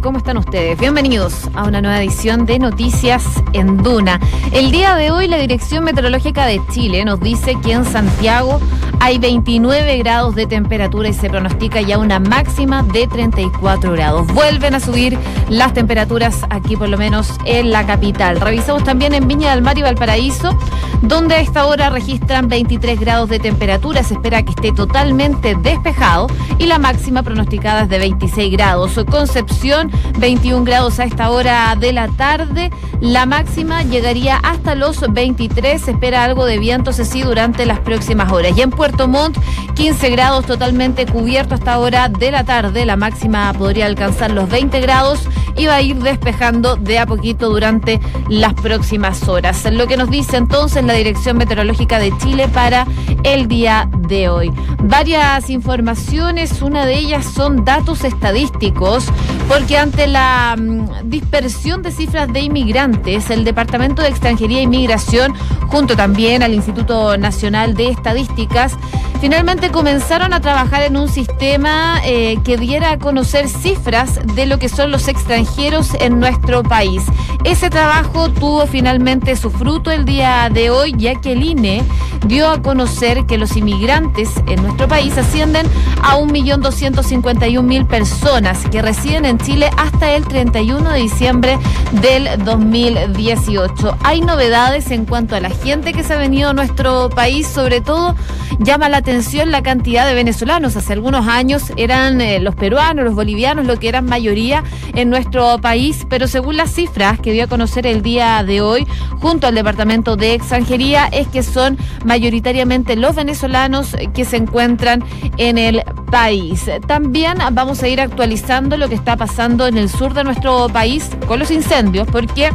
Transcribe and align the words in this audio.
¿cómo 0.00 0.18
están 0.18 0.36
ustedes? 0.36 0.78
Bienvenidos 0.78 1.48
a 1.54 1.64
una 1.64 1.80
nueva 1.80 2.00
edición 2.00 2.46
de 2.46 2.60
Noticias 2.60 3.24
en 3.52 3.78
Duna. 3.78 4.20
El 4.52 4.70
día 4.70 4.94
de 4.94 5.10
hoy 5.10 5.26
la 5.26 5.38
Dirección 5.38 5.82
Meteorológica 5.82 6.46
de 6.46 6.60
Chile 6.70 7.04
nos 7.04 7.18
dice 7.18 7.56
que 7.60 7.72
en 7.72 7.84
Santiago 7.84 8.60
hay 9.02 9.18
29 9.18 9.98
grados 9.98 10.36
de 10.36 10.46
temperatura 10.46 11.08
y 11.08 11.12
se 11.12 11.28
pronostica 11.28 11.80
ya 11.80 11.98
una 11.98 12.20
máxima 12.20 12.84
de 12.84 13.08
34 13.08 13.90
grados. 13.90 14.28
Vuelven 14.28 14.76
a 14.76 14.80
subir 14.80 15.18
las 15.48 15.74
temperaturas 15.74 16.42
aquí 16.50 16.76
por 16.76 16.88
lo 16.88 16.96
menos 16.96 17.32
en 17.44 17.72
la 17.72 17.84
capital. 17.84 18.40
Revisamos 18.40 18.84
también 18.84 19.12
en 19.12 19.26
Viña 19.26 19.50
del 19.50 19.62
Mar 19.62 19.76
y 19.76 19.82
Valparaíso, 19.82 20.56
donde 21.02 21.34
a 21.34 21.40
esta 21.40 21.66
hora 21.66 21.90
registran 21.90 22.46
23 22.46 23.00
grados 23.00 23.28
de 23.28 23.40
temperatura. 23.40 24.04
Se 24.04 24.14
espera 24.14 24.44
que 24.44 24.50
esté 24.50 24.70
totalmente 24.70 25.56
despejado 25.56 26.28
y 26.60 26.66
la 26.66 26.78
máxima 26.78 27.24
pronosticada 27.24 27.82
es 27.82 27.88
de 27.88 27.98
26 27.98 28.52
grados. 28.52 29.00
Concepción, 29.10 29.90
21 30.20 30.62
grados 30.62 31.00
a 31.00 31.04
esta 31.04 31.28
hora 31.32 31.74
de 31.74 31.92
la 31.92 32.06
tarde. 32.06 32.70
La 33.00 33.26
máxima 33.26 33.82
llegaría 33.82 34.36
hasta 34.36 34.76
los 34.76 35.00
23. 35.12 35.82
Se 35.82 35.90
espera 35.90 36.22
algo 36.22 36.44
de 36.44 36.60
viento, 36.60 36.92
sí, 36.92 37.22
durante 37.22 37.66
las 37.66 37.80
próximas 37.80 38.30
horas. 38.30 38.56
Y 38.56 38.62
en 38.62 38.70
Puerto 38.70 38.91
Montt, 39.08 39.38
15 39.74 40.10
grados 40.10 40.46
totalmente 40.46 41.06
cubierto 41.06 41.54
hasta 41.54 41.78
hora 41.78 42.08
de 42.08 42.30
la 42.30 42.44
tarde. 42.44 42.84
La 42.84 42.96
máxima 42.96 43.52
podría 43.54 43.86
alcanzar 43.86 44.30
los 44.30 44.48
20 44.48 44.80
grados 44.80 45.20
y 45.56 45.66
va 45.66 45.76
a 45.76 45.82
ir 45.82 45.96
despejando 45.96 46.76
de 46.76 46.98
a 46.98 47.06
poquito 47.06 47.48
durante 47.50 48.00
las 48.28 48.54
próximas 48.54 49.28
horas. 49.28 49.66
Lo 49.70 49.86
que 49.86 49.96
nos 49.96 50.10
dice 50.10 50.36
entonces 50.36 50.84
la 50.84 50.94
Dirección 50.94 51.36
Meteorológica 51.36 51.98
de 51.98 52.16
Chile 52.18 52.48
para 52.48 52.86
el 53.24 53.48
día 53.48 53.88
de 54.08 54.28
hoy. 54.28 54.52
Varias 54.82 55.50
informaciones, 55.50 56.62
una 56.62 56.86
de 56.86 56.96
ellas 56.96 57.24
son 57.24 57.64
datos 57.64 58.04
estadísticos, 58.04 59.06
porque 59.48 59.78
ante 59.78 60.06
la 60.06 60.56
mm, 60.58 61.08
dispersión 61.08 61.82
de 61.82 61.92
cifras 61.92 62.32
de 62.32 62.40
inmigrantes, 62.40 63.30
el 63.30 63.44
Departamento 63.44 64.02
de 64.02 64.08
Extranjería 64.08 64.58
e 64.58 64.62
Inmigración, 64.62 65.34
junto 65.68 65.96
también 65.96 66.42
al 66.42 66.54
Instituto 66.54 67.16
Nacional 67.16 67.74
de 67.74 67.88
Estadísticas, 67.88 68.76
finalmente 69.22 69.70
comenzaron 69.70 70.32
a 70.32 70.40
trabajar 70.40 70.82
en 70.82 70.96
un 70.96 71.08
sistema 71.08 72.00
eh, 72.04 72.38
que 72.42 72.56
diera 72.56 72.90
a 72.90 72.98
conocer 72.98 73.48
cifras 73.48 74.18
de 74.34 74.46
lo 74.46 74.58
que 74.58 74.68
son 74.68 74.90
los 74.90 75.06
extranjeros 75.06 75.94
en 76.00 76.18
nuestro 76.18 76.64
país. 76.64 77.04
Ese 77.44 77.70
trabajo 77.70 78.30
tuvo 78.30 78.66
finalmente 78.66 79.36
su 79.36 79.50
fruto 79.50 79.92
el 79.92 80.04
día 80.04 80.50
de 80.52 80.70
hoy, 80.70 80.92
ya 80.96 81.20
que 81.20 81.32
el 81.32 81.44
INE 81.44 81.84
dio 82.26 82.48
a 82.48 82.62
conocer 82.62 83.24
que 83.26 83.38
los 83.38 83.56
inmigrantes 83.56 84.30
en 84.48 84.60
nuestro 84.60 84.88
país 84.88 85.16
ascienden 85.16 85.68
a 86.02 86.18
1.251.000 86.18 87.86
personas 87.86 88.58
que 88.72 88.82
residen 88.82 89.24
en 89.24 89.38
Chile 89.38 89.70
hasta 89.76 90.14
el 90.14 90.26
31 90.26 90.90
de 90.90 90.98
diciembre 90.98 91.58
del 91.92 92.44
2018. 92.44 93.98
Hay 94.02 94.20
novedades 94.20 94.90
en 94.90 95.04
cuanto 95.04 95.36
a 95.36 95.40
la 95.40 95.50
gente 95.50 95.92
que 95.92 96.02
se 96.02 96.14
ha 96.14 96.18
venido 96.18 96.50
a 96.50 96.54
nuestro 96.54 97.08
país, 97.08 97.46
sobre 97.46 97.80
todo 97.80 98.16
llama 98.58 98.88
la 98.88 98.98
atención 98.98 99.11
la 99.12 99.62
cantidad 99.62 100.06
de 100.06 100.14
venezolanos. 100.14 100.74
Hace 100.74 100.94
algunos 100.94 101.28
años 101.28 101.70
eran 101.76 102.22
eh, 102.22 102.40
los 102.40 102.54
peruanos, 102.54 103.04
los 103.04 103.14
bolivianos, 103.14 103.66
lo 103.66 103.78
que 103.78 103.88
eran 103.88 104.06
mayoría 104.06 104.64
en 104.94 105.10
nuestro 105.10 105.58
país, 105.58 106.06
pero 106.08 106.26
según 106.26 106.56
las 106.56 106.72
cifras 106.72 107.20
que 107.20 107.30
dio 107.32 107.44
a 107.44 107.46
conocer 107.46 107.86
el 107.86 108.00
día 108.00 108.42
de 108.42 108.62
hoy, 108.62 108.86
junto 109.20 109.46
al 109.46 109.54
Departamento 109.54 110.16
de 110.16 110.32
Extranjería, 110.32 111.08
es 111.12 111.28
que 111.28 111.42
son 111.42 111.76
mayoritariamente 112.06 112.96
los 112.96 113.14
venezolanos 113.14 113.94
que 114.14 114.24
se 114.24 114.38
encuentran 114.38 115.04
en 115.36 115.58
el 115.58 115.82
país. 116.10 116.70
También 116.86 117.36
vamos 117.52 117.82
a 117.82 117.88
ir 117.88 118.00
actualizando 118.00 118.78
lo 118.78 118.88
que 118.88 118.94
está 118.94 119.18
pasando 119.18 119.66
en 119.66 119.76
el 119.76 119.90
sur 119.90 120.14
de 120.14 120.24
nuestro 120.24 120.70
país 120.70 121.10
con 121.28 121.38
los 121.38 121.50
incendios, 121.50 122.08
porque 122.10 122.50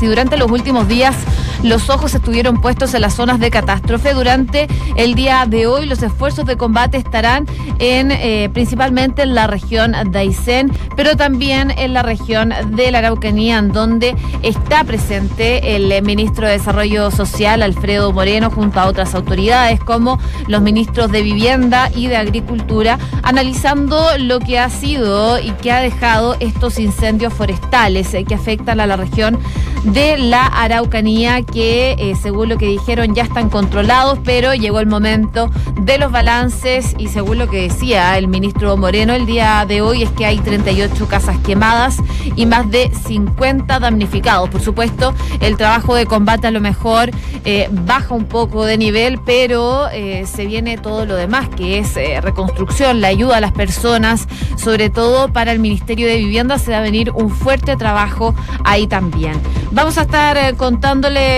si 0.00 0.06
durante 0.06 0.36
los 0.36 0.50
últimos 0.50 0.88
días 0.88 1.14
los 1.62 1.90
ojos 1.90 2.14
estuvieron 2.14 2.60
puestos 2.60 2.94
en 2.94 3.02
las 3.02 3.14
zonas 3.14 3.38
de 3.38 3.50
catástrofe. 3.50 4.14
Durante 4.14 4.66
el 4.96 5.14
día 5.14 5.44
de 5.46 5.66
hoy 5.66 5.86
los 5.86 6.02
esfuerzos 6.02 6.46
de 6.46 6.56
combate 6.56 6.96
estarán 6.96 7.46
en 7.78 8.10
eh, 8.10 8.50
principalmente 8.52 9.22
en 9.22 9.34
la 9.34 9.46
región 9.46 9.94
de 10.10 10.18
Aysén, 10.18 10.72
pero 10.96 11.16
también 11.16 11.70
en 11.70 11.94
la 11.94 12.02
región 12.02 12.52
de 12.70 12.90
la 12.90 12.98
Araucanía, 12.98 13.58
en 13.58 13.72
donde 13.72 14.16
está 14.42 14.84
presente 14.84 15.76
el 15.76 15.90
eh, 15.92 16.02
ministro 16.02 16.46
de 16.46 16.52
Desarrollo 16.52 17.10
Social, 17.10 17.62
Alfredo 17.62 18.12
Moreno, 18.12 18.50
junto 18.50 18.80
a 18.80 18.86
otras 18.86 19.14
autoridades 19.14 19.80
como 19.80 20.18
los 20.46 20.62
ministros 20.62 21.10
de 21.10 21.22
Vivienda 21.22 21.90
y 21.94 22.06
de 22.06 22.16
Agricultura, 22.16 22.98
analizando 23.22 24.04
lo 24.18 24.40
que 24.40 24.58
ha 24.58 24.70
sido 24.70 25.38
y 25.38 25.50
que 25.52 25.72
ha 25.72 25.80
dejado 25.80 26.36
estos 26.40 26.78
incendios 26.78 27.32
forestales 27.32 28.12
eh, 28.14 28.24
que 28.24 28.34
afectan 28.34 28.80
a 28.80 28.86
la 28.86 28.96
región 28.96 29.38
de 29.84 30.18
la 30.18 30.46
Araucanía 30.46 31.42
que, 31.52 31.96
eh, 31.98 32.14
según 32.20 32.48
lo 32.48 32.58
que 32.58 32.66
dijeron, 32.66 33.14
ya 33.14 33.24
están 33.24 33.50
controlados, 33.50 34.18
pero 34.24 34.54
llegó 34.54 34.80
el 34.80 34.86
momento 34.86 35.50
de 35.80 35.98
los 35.98 36.12
balances 36.12 36.94
y 36.98 37.08
según 37.08 37.38
lo 37.38 37.48
que 37.48 37.62
decía 37.62 38.16
el 38.18 38.28
ministro 38.28 38.76
Moreno 38.76 39.12
el 39.12 39.26
día 39.26 39.64
de 39.66 39.80
hoy 39.80 40.02
es 40.02 40.10
que 40.10 40.26
hay 40.26 40.38
38 40.38 41.06
casas 41.08 41.36
quemadas 41.38 41.98
y 42.36 42.46
más 42.46 42.70
de 42.70 42.90
50 43.06 43.78
damnificados. 43.78 44.48
Por 44.50 44.60
supuesto, 44.60 45.14
el 45.40 45.56
trabajo 45.56 45.94
de 45.94 46.06
combate 46.06 46.46
a 46.46 46.50
lo 46.50 46.60
mejor 46.60 47.10
eh, 47.44 47.68
baja 47.70 48.14
un 48.14 48.26
poco 48.26 48.64
de 48.64 48.78
nivel, 48.78 49.20
pero 49.24 49.88
eh, 49.90 50.26
se 50.26 50.46
viene 50.46 50.78
todo 50.78 51.06
lo 51.06 51.16
demás, 51.16 51.48
que 51.48 51.78
es 51.78 51.94
reconstrucción, 52.22 53.00
la 53.00 53.08
ayuda 53.08 53.38
a 53.38 53.40
las 53.40 53.52
personas, 53.52 54.26
sobre 54.56 54.90
todo 54.90 55.32
para 55.32 55.52
el 55.52 55.58
Ministerio 55.58 56.06
de 56.06 56.16
Vivienda 56.16 56.58
se 56.58 56.70
va 56.72 56.78
a 56.78 56.82
venir 56.82 57.10
un 57.10 57.30
fuerte 57.30 57.76
trabajo 57.76 58.34
ahí 58.64 58.86
también. 58.86 59.40
Vamos 59.72 59.98
a 59.98 60.02
estar 60.02 60.56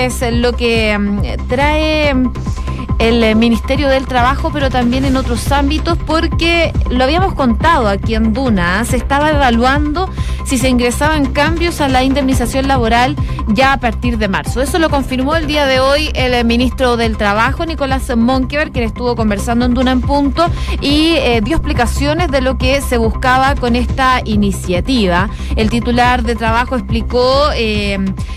contándoles 0.03 0.33
lo 0.33 0.53
que 0.55 0.99
mm, 0.99 1.49
trae 1.49 2.15
el 3.03 3.25
eh, 3.25 3.35
Ministerio 3.35 3.89
del 3.89 4.07
Trabajo, 4.07 4.51
pero 4.53 4.71
también 4.71 5.05
en 5.05 5.17
otros 5.17 5.51
ámbitos, 5.51 5.99
porque 6.07 6.73
lo 6.89 7.03
habíamos 7.03 7.35
contado 7.35 7.89
aquí 7.89 8.15
en 8.15 8.33
Duna, 8.33 8.85
se 8.85 8.97
estaba 8.97 9.31
evaluando 9.31 10.09
si 10.45 10.57
se 10.57 10.69
ingresaban 10.69 11.33
cambios 11.33 11.81
a 11.81 11.89
la 11.89 12.05
indemnización 12.05 12.69
laboral 12.69 13.17
ya 13.49 13.73
a 13.73 13.81
partir 13.81 14.19
de 14.19 14.29
marzo. 14.29 14.61
Eso 14.63 14.79
lo 14.79 14.89
confirmó 14.89 15.35
el 15.35 15.49
día 15.49 15.67
de 15.67 15.81
hoy 15.81 16.11
el 16.15 16.33
eh, 16.33 16.45
ministro 16.45 16.97
del 16.97 17.17
Trabajo, 17.17 17.67
Nicolás 17.67 18.15
Monkever, 18.17 18.71
quien 18.71 18.85
estuvo 18.85 19.17
conversando 19.17 19.65
en 19.65 19.75
Duna 19.75 19.91
en 19.91 20.01
Punto 20.01 20.47
y 20.81 21.15
eh, 21.17 21.41
dio 21.43 21.57
explicaciones 21.57 22.31
de 22.31 22.41
lo 22.41 22.57
que 22.57 22.81
se 22.83 22.99
buscaba 22.99 23.57
con 23.57 23.75
esta 23.75 24.21
iniciativa. 24.25 25.29
El 25.57 25.71
titular 25.71 26.23
de 26.23 26.37
Trabajo 26.37 26.77
explicó 26.77 27.49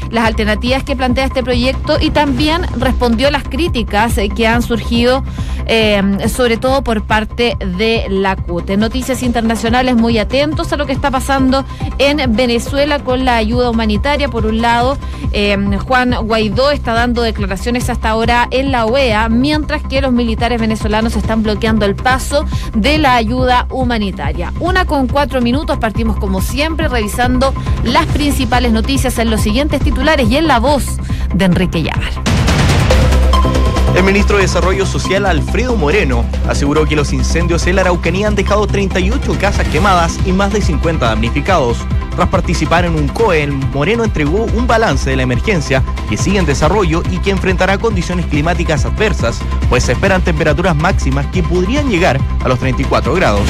las 0.09 0.26
alternativas 0.26 0.84
que 0.84 0.96
plantea 0.96 1.26
este 1.26 1.44
proyecto 1.44 1.97
y 2.00 2.09
también 2.09 2.64
respondió 2.78 3.30
las 3.30 3.44
críticas 3.44 4.16
que 4.36 4.47
han 4.47 4.54
han 4.55 4.63
surgido, 4.63 5.23
eh, 5.67 6.01
sobre 6.27 6.57
todo 6.57 6.83
por 6.83 7.03
parte 7.03 7.57
de 7.77 8.05
la 8.09 8.35
CUTE. 8.35 8.77
Noticias 8.77 9.23
internacionales 9.23 9.95
muy 9.95 10.17
atentos 10.17 10.71
a 10.73 10.77
lo 10.77 10.85
que 10.85 10.93
está 10.93 11.11
pasando 11.11 11.66
en 11.97 12.35
Venezuela 12.35 12.99
con 12.99 13.25
la 13.25 13.35
ayuda 13.35 13.69
humanitaria. 13.69 14.27
Por 14.29 14.45
un 14.45 14.61
lado, 14.61 14.97
eh, 15.31 15.57
Juan 15.88 16.16
Guaidó 16.25 16.71
está 16.71 16.93
dando 16.93 17.21
declaraciones 17.21 17.89
hasta 17.89 18.09
ahora 18.09 18.47
en 18.51 18.71
la 18.71 18.85
OEA, 18.85 19.29
mientras 19.29 19.83
que 19.83 20.01
los 20.01 20.11
militares 20.11 20.59
venezolanos 20.59 21.16
están 21.16 21.43
bloqueando 21.43 21.85
el 21.85 21.95
paso 21.95 22.45
de 22.73 22.97
la 22.97 23.16
ayuda 23.16 23.67
humanitaria. 23.69 24.53
Una 24.59 24.85
con 24.85 25.07
cuatro 25.07 25.41
minutos, 25.41 25.77
partimos 25.77 26.17
como 26.17 26.41
siempre 26.41 26.87
revisando 26.87 27.53
las 27.83 28.05
principales 28.07 28.72
noticias 28.72 29.17
en 29.19 29.29
los 29.29 29.41
siguientes 29.41 29.81
titulares 29.81 30.29
y 30.29 30.37
en 30.37 30.47
la 30.47 30.59
voz 30.59 30.97
de 31.33 31.45
Enrique 31.45 31.83
Llavar. 31.83 32.13
El 33.96 34.03
ministro 34.03 34.36
de 34.36 34.42
Desarrollo 34.42 34.86
Social, 34.86 35.26
Alfredo 35.26 35.78
Moreno, 35.78 36.26
aseguró 36.50 36.86
que 36.86 36.97
los 36.97 37.14
incendios 37.14 37.66
en 37.66 37.78
la 37.78 37.82
Araucanía 37.82 38.28
han 38.28 38.36
dejado 38.36 38.68
38 38.68 39.38
casas 39.40 39.66
quemadas 39.70 40.20
y 40.26 40.34
más 40.34 40.52
de 40.52 40.62
50 40.62 41.06
damnificados. 41.06 41.78
Tras 42.14 42.28
participar 42.28 42.84
en 42.84 42.96
un 42.96 43.08
COE, 43.08 43.47
Moreno 43.47 44.03
entregó 44.03 44.47
un 44.53 44.68
balance 44.68 45.09
de 45.09 45.16
la 45.16 45.24
emergencia 45.24 45.82
que 46.09 46.18
sigue 46.18 46.40
en 46.40 46.46
desarrollo 46.46 47.03
y 47.09 47.20
que 47.20 47.32
enfrentará 47.32 47.78
condiciones 47.78 48.26
climáticas 48.26 48.84
adversas, 48.84 49.40
pues 49.70 49.86
se 49.86 49.94
esperan 49.94 50.22
temperaturas 50.22 50.76
máximas 50.76 51.26
que 51.28 51.42
podrían 51.42 51.90
llegar 51.90 52.20
a 52.44 52.50
los 52.50 52.59
34 52.59 53.14
grados. 53.14 53.47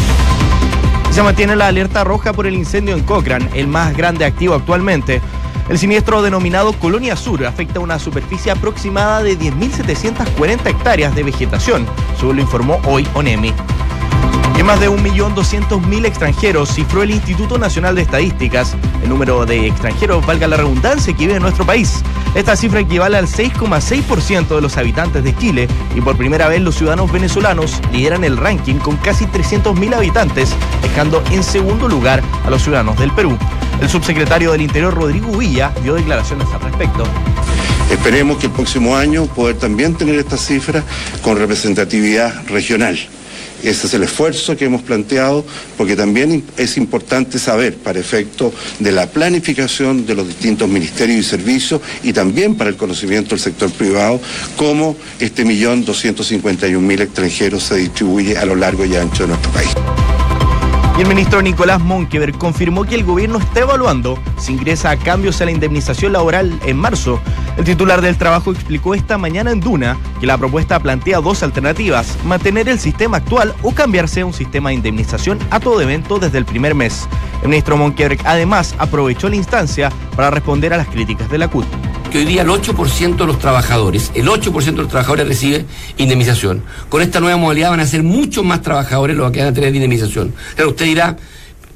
Se 1.16 1.24
mantiene 1.24 1.56
la 1.56 1.68
alerta 1.68 2.04
roja 2.04 2.34
por 2.34 2.46
el 2.46 2.56
incendio 2.56 2.94
en 2.94 3.04
Cochrane, 3.04 3.50
el 3.54 3.68
más 3.68 3.96
grande 3.96 4.26
activo 4.26 4.54
actualmente. 4.54 5.22
El 5.68 5.80
siniestro 5.80 6.22
denominado 6.22 6.74
Colonia 6.74 7.16
Sur 7.16 7.44
afecta 7.46 7.80
una 7.80 7.98
superficie 7.98 8.52
aproximada 8.52 9.24
de 9.24 9.38
10.740 9.38 10.68
hectáreas 10.68 11.16
de 11.16 11.24
vegetación, 11.24 11.88
según 12.20 12.36
lo 12.36 12.42
informó 12.44 12.80
hoy 12.86 13.08
ONEMI. 13.16 13.52
Más 14.66 14.80
de 14.80 14.90
1.200.000 14.90 16.06
extranjeros 16.06 16.74
cifró 16.74 17.04
el 17.04 17.12
Instituto 17.12 17.60
Nacional 17.60 17.94
de 17.94 18.02
Estadísticas, 18.02 18.76
el 19.04 19.10
número 19.10 19.46
de 19.46 19.68
extranjeros, 19.68 20.26
valga 20.26 20.48
la 20.48 20.58
redundancia, 20.58 21.14
que 21.14 21.26
vive 21.26 21.36
en 21.36 21.44
nuestro 21.44 21.66
país. 21.66 22.02
Esta 22.34 22.56
cifra 22.56 22.80
equivale 22.80 23.18
al 23.18 23.28
6,6% 23.28 24.56
de 24.56 24.62
los 24.62 24.78
habitantes 24.78 25.24
de 25.24 25.38
Chile 25.38 25.68
y 25.96 26.02
por 26.02 26.18
primera 26.18 26.48
vez 26.48 26.62
los 26.62 26.76
ciudadanos 26.76 27.12
venezolanos 27.12 27.80
lideran 27.92 28.24
el 28.24 28.38
ranking 28.38 28.76
con 28.76 28.98
casi 28.98 29.26
300.000 29.26 29.94
habitantes, 29.94 30.50
dejando 30.82 31.24
en 31.32 31.44
segundo 31.44 31.88
lugar 31.88 32.24
a 32.44 32.50
los 32.50 32.64
ciudadanos 32.64 32.98
del 32.98 33.12
Perú. 33.12 33.38
El 33.82 33.90
subsecretario 33.90 34.52
del 34.52 34.62
Interior, 34.62 34.96
Rodrigo 34.96 35.38
Villa, 35.38 35.72
dio 35.84 35.94
declaraciones 35.94 36.48
al 36.52 36.62
respecto. 36.62 37.04
Esperemos 37.92 38.38
que 38.38 38.48
el 38.48 38.52
próximo 38.52 38.96
año 38.96 39.28
poder 39.28 39.58
también 39.58 39.94
tener 39.94 40.16
esta 40.16 40.38
cifra 40.38 40.84
con 41.22 41.38
representatividad 41.38 42.48
regional. 42.48 42.98
Ese 43.66 43.88
es 43.88 43.94
el 43.96 44.04
esfuerzo 44.04 44.56
que 44.56 44.66
hemos 44.66 44.84
planteado 44.84 45.44
porque 45.76 45.96
también 45.96 46.44
es 46.56 46.78
importante 46.78 47.40
saber 47.40 47.76
para 47.76 48.00
efecto 48.00 48.54
de 48.78 48.92
la 48.92 49.08
planificación 49.08 50.06
de 50.06 50.14
los 50.14 50.28
distintos 50.28 50.70
ministerios 50.70 51.18
y 51.20 51.24
servicios 51.24 51.82
y 52.04 52.14
también 52.14 52.56
para 52.56 52.70
el 52.70 52.78
conocimiento 52.78 53.32
del 53.32 53.40
sector 53.40 53.72
privado 53.72 54.22
cómo 54.56 54.96
este 55.20 55.44
millón 55.46 55.84
doscientos 55.84 56.28
cincuenta 56.28 56.68
y 56.68 56.76
un 56.76 56.86
mil 56.86 57.02
extranjeros 57.02 57.64
se 57.64 57.78
distribuye 57.78 58.38
a 58.38 58.46
lo 58.46 58.56
largo 58.56 58.86
y 58.86 58.96
ancho 58.96 59.24
de 59.24 59.30
nuestro 59.30 59.52
país. 59.52 60.05
Y 60.98 61.02
el 61.02 61.08
ministro 61.10 61.42
Nicolás 61.42 61.82
Monkever 61.82 62.32
confirmó 62.38 62.86
que 62.86 62.96
el 62.96 63.04
gobierno 63.04 63.38
está 63.40 63.60
evaluando 63.60 64.18
si 64.38 64.54
ingresa 64.54 64.92
a 64.92 64.98
cambios 64.98 65.42
a 65.42 65.46
la 65.46 65.52
indemnización 65.52 66.14
laboral 66.14 66.58
en 66.66 66.78
marzo. 66.78 67.20
El 67.58 67.66
titular 67.66 68.00
del 68.00 68.18
trabajo 68.18 68.54
explicó 68.54 68.96
esta 68.96 69.18
mañana 69.18 69.52
en 69.52 69.60
Duna 69.60 69.98
que 70.22 70.26
la 70.26 70.38
propuesta 70.38 70.80
plantea 70.80 71.20
dos 71.20 71.44
alternativas, 71.44 72.18
mantener 72.24 72.70
el 72.70 72.80
sistema 72.80 73.18
actual 73.18 73.54
o 73.62 73.74
cambiarse 73.74 74.22
a 74.22 74.26
un 74.26 74.34
sistema 74.34 74.70
de 74.70 74.76
indemnización 74.76 75.38
a 75.52 75.60
todo 75.60 75.82
evento 75.82 76.18
desde 76.18 76.38
el 76.38 76.46
primer 76.46 76.76
mes. 76.76 77.10
El 77.42 77.50
ministro 77.50 77.76
Monkever 77.76 78.18
además 78.24 78.74
aprovechó 78.78 79.28
la 79.28 79.36
instancia 79.36 79.92
para 80.16 80.32
responder 80.32 80.74
a 80.74 80.78
las 80.78 80.88
críticas 80.88 81.30
de 81.30 81.40
la 81.40 81.50
CUT 81.50 81.66
hoy 82.18 82.26
día 82.26 82.44
el 82.44 82.50
8% 82.50 83.18
de 83.18 83.26
los 83.26 83.40
trabajadores, 83.40 84.12
el 84.14 84.28
8% 84.28 84.64
de 84.64 84.72
los 84.72 84.88
trabajadores 84.88 85.28
recibe 85.28 85.66
indemnización. 85.98 86.64
Con 86.90 87.02
esta 87.02 87.20
nueva 87.20 87.38
modalidad 87.38 87.72
van 87.72 87.82
a 87.82 87.88
ser 87.88 88.04
muchos 88.04 88.44
más 88.44 88.62
trabajadores 88.62 89.16
los 89.16 89.32
que 89.32 89.40
van 89.40 89.50
a 89.50 89.54
tener 89.54 89.74
indemnización. 89.76 90.34
Claro, 90.56 90.70
usted 90.70 90.86
dirá, 90.86 91.18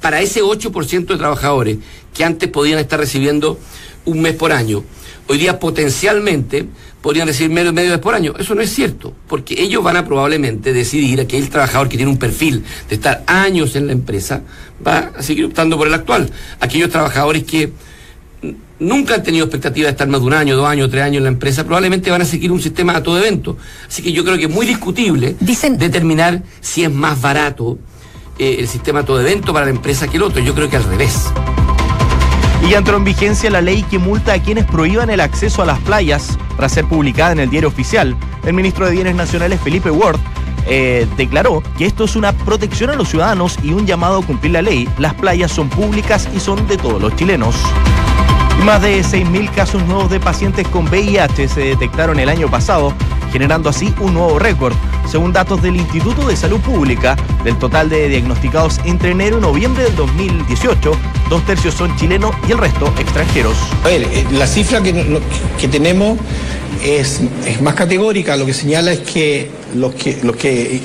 para 0.02 0.22
ese 0.22 0.42
8% 0.42 1.06
de 1.06 1.18
trabajadores 1.18 1.78
que 2.14 2.24
antes 2.24 2.50
podían 2.50 2.80
estar 2.80 3.00
recibiendo 3.00 3.60
un 4.06 4.22
mes 4.22 4.34
por 4.34 4.52
año, 4.52 4.84
hoy 5.28 5.38
día 5.38 5.60
potencialmente 5.60 6.66
podrían 7.02 7.28
recibir 7.28 7.52
medio, 7.52 7.74
medio 7.74 7.92
mes 7.92 8.00
por 8.00 8.16
año. 8.16 8.34
Eso 8.40 8.56
no 8.56 8.62
es 8.62 8.74
cierto, 8.74 9.14
porque 9.28 9.62
ellos 9.62 9.84
van 9.84 9.98
a 9.98 10.06
probablemente 10.06 10.74
decidir 10.74 11.26
que 11.28 11.38
el 11.38 11.50
trabajador 11.50 11.90
que 11.90 11.98
tiene 11.98 12.12
un 12.12 12.18
perfil 12.18 12.64
de 12.88 12.96
estar 12.96 13.24
años 13.28 13.76
en 13.76 13.88
la 13.88 13.94
empresa 13.94 14.42
va 14.86 15.12
a 15.18 15.22
seguir 15.22 15.46
optando 15.46 15.78
por 15.78 15.88
el 15.88 15.94
actual. 15.94 16.32
Aquellos 16.60 16.90
trabajadores 16.90 17.44
que 17.44 17.72
nunca 18.80 19.16
han 19.16 19.24
tenido 19.24 19.46
expectativa 19.46 19.86
de 19.86 19.92
estar 19.92 20.08
más 20.08 20.22
de 20.22 20.28
un 20.28 20.34
año, 20.34 20.56
dos 20.56 20.68
años, 20.68 20.90
tres 20.90 21.04
años 21.04 21.18
en 21.18 21.24
la 21.24 21.30
empresa, 21.30 21.64
probablemente 21.64 22.10
van 22.10 22.22
a 22.22 22.26
seguir 22.26 22.52
un 22.52 22.62
sistema 22.62 22.96
a 22.96 23.04
todo 23.04 23.18
evento. 23.18 23.58
Así 23.88 24.02
que 24.02 24.12
yo 24.12 24.24
creo 24.24 24.38
que 24.38 24.46
es 24.46 24.50
muy 24.50 24.66
discutible 24.66 25.36
determinar 25.40 26.42
si 26.62 26.84
es 26.84 26.92
más 26.92 27.22
barato 27.22 27.78
eh, 28.38 28.58
el 28.60 28.68
sistema 28.68 29.00
a 29.00 29.04
todo 29.04 29.20
evento 29.20 29.54
para 29.54 29.66
la 29.66 29.72
empresa 29.72 30.08
que 30.08 30.18
el 30.18 30.24
otro. 30.24 30.42
Yo 30.42 30.56
creo 30.56 30.70
que 30.70 30.78
al 30.78 30.84
revés. 30.86 31.26
Y 32.68 32.74
entró 32.74 32.98
en 32.98 33.04
vigencia 33.04 33.50
la 33.50 33.62
ley 33.62 33.84
que 33.84 34.00
multa 34.00 34.34
a 34.34 34.42
quienes 34.42 34.66
prohíban 34.66 35.10
el 35.10 35.22
acceso 35.22 35.62
a 35.62 35.66
las 35.66 35.80
playas 35.80 36.38
tras 36.58 36.74
ser 36.74 36.86
publicada 36.86 37.32
en 37.32 37.40
el 37.40 37.50
diario 37.50 37.70
oficial. 37.70 38.16
El 38.46 38.54
ministro 38.54 38.86
de 38.86 38.92
Bienes 38.92 39.16
Nacionales, 39.16 39.60
Felipe 39.62 39.90
Ward, 39.90 40.20
eh, 40.68 41.08
declaró 41.18 41.64
que 41.78 41.86
esto 41.86 42.04
es 42.04 42.16
una 42.16 42.32
protección 42.34 42.90
a 42.90 42.96
los 42.96 43.10
ciudadanos 43.10 43.58
y 43.64 43.72
un 43.72 43.88
llamado 43.88 44.20
a 44.20 44.26
cumplir 44.26 44.54
la 44.54 44.62
ley. 44.62 44.88
Las 45.00 45.14
playas 45.16 45.52
son 45.52 45.70
públicas 45.70 46.30
y 46.36 46.40
son 46.40 46.68
de 46.68 46.78
todos 46.78 47.02
los 47.02 47.16
chilenos. 47.16 47.56
Más 48.64 48.82
de 48.82 49.00
6.000 49.02 49.52
casos 49.54 49.84
nuevos 49.86 50.12
de 50.12 50.20
pacientes 50.20 50.68
con 50.68 50.86
VIH 50.90 51.48
se 51.48 51.62
detectaron 51.62 52.20
el 52.20 52.28
año 52.28 52.52
pasado, 52.52 52.94
generando 53.32 53.70
así 53.70 53.94
un 54.02 54.14
nuevo 54.14 54.38
récord. 54.38 54.74
Según 55.10 55.32
datos 55.32 55.62
del 55.62 55.78
Instituto 55.78 56.28
de 56.28 56.36
Salud 56.36 56.60
Pública, 56.60 57.16
del 57.44 57.58
total 57.58 57.90
de 57.90 58.10
diagnosticados 58.10 58.80
entre 58.84 59.12
enero 59.12 59.38
y 59.38 59.42
noviembre 59.42 59.84
del 59.84 59.96
2018, 59.96 60.92
dos 61.30 61.46
tercios 61.46 61.74
son 61.74 61.96
chilenos 61.96 62.36
y 62.48 62.52
el 62.52 62.58
resto 62.58 62.94
extranjeros. 63.00 63.56
A 63.84 63.88
ver, 63.88 64.04
eh, 64.04 64.26
la 64.32 64.46
cifra 64.46 64.84
que, 64.84 65.68
tenemos 65.68 66.20
es, 66.84 67.22
es, 67.46 67.62
más 67.62 67.76
categórica. 67.76 68.36
Lo 68.36 68.46
que 68.46 68.54
señala 68.54 68.92
es 68.92 69.00
que 69.00 69.50
los 69.74 69.96
que, 69.96 70.20
los 70.22 70.36
que 70.36 70.82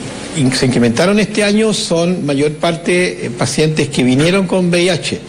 se 0.55 0.67
incrementaron 0.67 1.19
este 1.19 1.43
año 1.43 1.75
son 1.75 2.25
mayor 2.25 2.53
parte 2.53 3.27
eh, 3.27 3.31
pacientes 3.31 3.89
que 3.89 4.05
vinieron 4.05 4.47
con 4.47 4.69
VIH. 4.71 5.21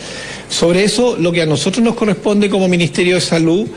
Sobre 0.56 0.86
eso, 0.86 1.18
lo 1.19 1.34
que 1.34 1.42
a 1.42 1.46
nosotros 1.46 1.84
nos 1.84 1.96
corresponde 1.96 2.50
como 2.50 2.69
Ministerio 2.69 3.16
de 3.16 3.22
Salud 3.22 3.68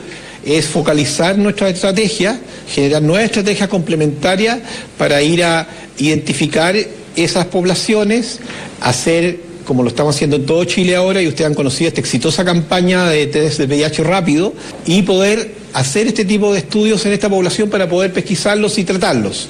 es 0.45 0.65
focalizar 0.65 1.37
nuestra 1.37 1.67
estrategia, 1.67 2.39
generar 2.69 3.01
nuevas 3.01 3.25
estrategias 3.25 3.67
complementarias 3.67 4.59
para 4.97 5.21
ir 5.21 5.43
a 5.43 5.67
identificar 5.97 6.77
esas 7.17 7.45
poblaciones, 7.47 8.39
hacer 8.79 9.41
como 9.65 9.83
lo 9.83 9.89
estamos 9.89 10.15
haciendo 10.15 10.37
en 10.37 10.45
todo 10.45 10.63
Chile 10.63 10.95
ahora, 10.95 11.21
y 11.21 11.27
ustedes 11.27 11.49
han 11.49 11.53
conocido 11.53 11.89
esta 11.89 11.99
exitosa 11.99 12.45
campaña 12.45 13.09
de 13.09 13.27
test 13.27 13.59
de 13.59 13.65
VIH 13.65 14.01
rápido, 14.05 14.53
y 14.85 15.01
poder 15.01 15.55
hacer 15.73 16.07
este 16.07 16.23
tipo 16.23 16.53
de 16.53 16.59
estudios 16.59 17.05
en 17.05 17.11
esta 17.11 17.27
población 17.27 17.69
para 17.69 17.89
poder 17.89 18.13
pesquisarlos 18.13 18.77
y 18.77 18.85
tratarlos. 18.85 19.49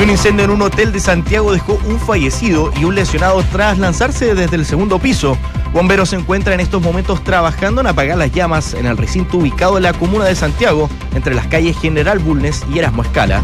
Un 0.00 0.10
incendio 0.10 0.44
en 0.44 0.50
un 0.50 0.62
hotel 0.62 0.92
de 0.92 1.00
Santiago 1.00 1.52
dejó 1.52 1.80
un 1.88 1.98
fallecido 1.98 2.70
y 2.80 2.84
un 2.84 2.94
lesionado 2.94 3.42
tras 3.50 3.78
lanzarse 3.78 4.36
desde 4.36 4.54
el 4.54 4.64
segundo 4.64 5.00
piso. 5.00 5.36
Bomberos 5.76 6.08
se 6.08 6.16
encuentran 6.16 6.54
en 6.54 6.60
estos 6.60 6.80
momentos 6.80 7.22
trabajando 7.22 7.82
en 7.82 7.86
apagar 7.86 8.16
las 8.16 8.32
llamas 8.32 8.72
en 8.72 8.86
el 8.86 8.96
recinto 8.96 9.36
ubicado 9.36 9.76
en 9.76 9.82
la 9.82 9.92
comuna 9.92 10.24
de 10.24 10.34
Santiago, 10.34 10.88
entre 11.14 11.34
las 11.34 11.48
calles 11.48 11.78
General 11.78 12.18
Bulnes 12.18 12.64
y 12.72 12.78
Erasmo 12.78 13.02
Escala. 13.02 13.42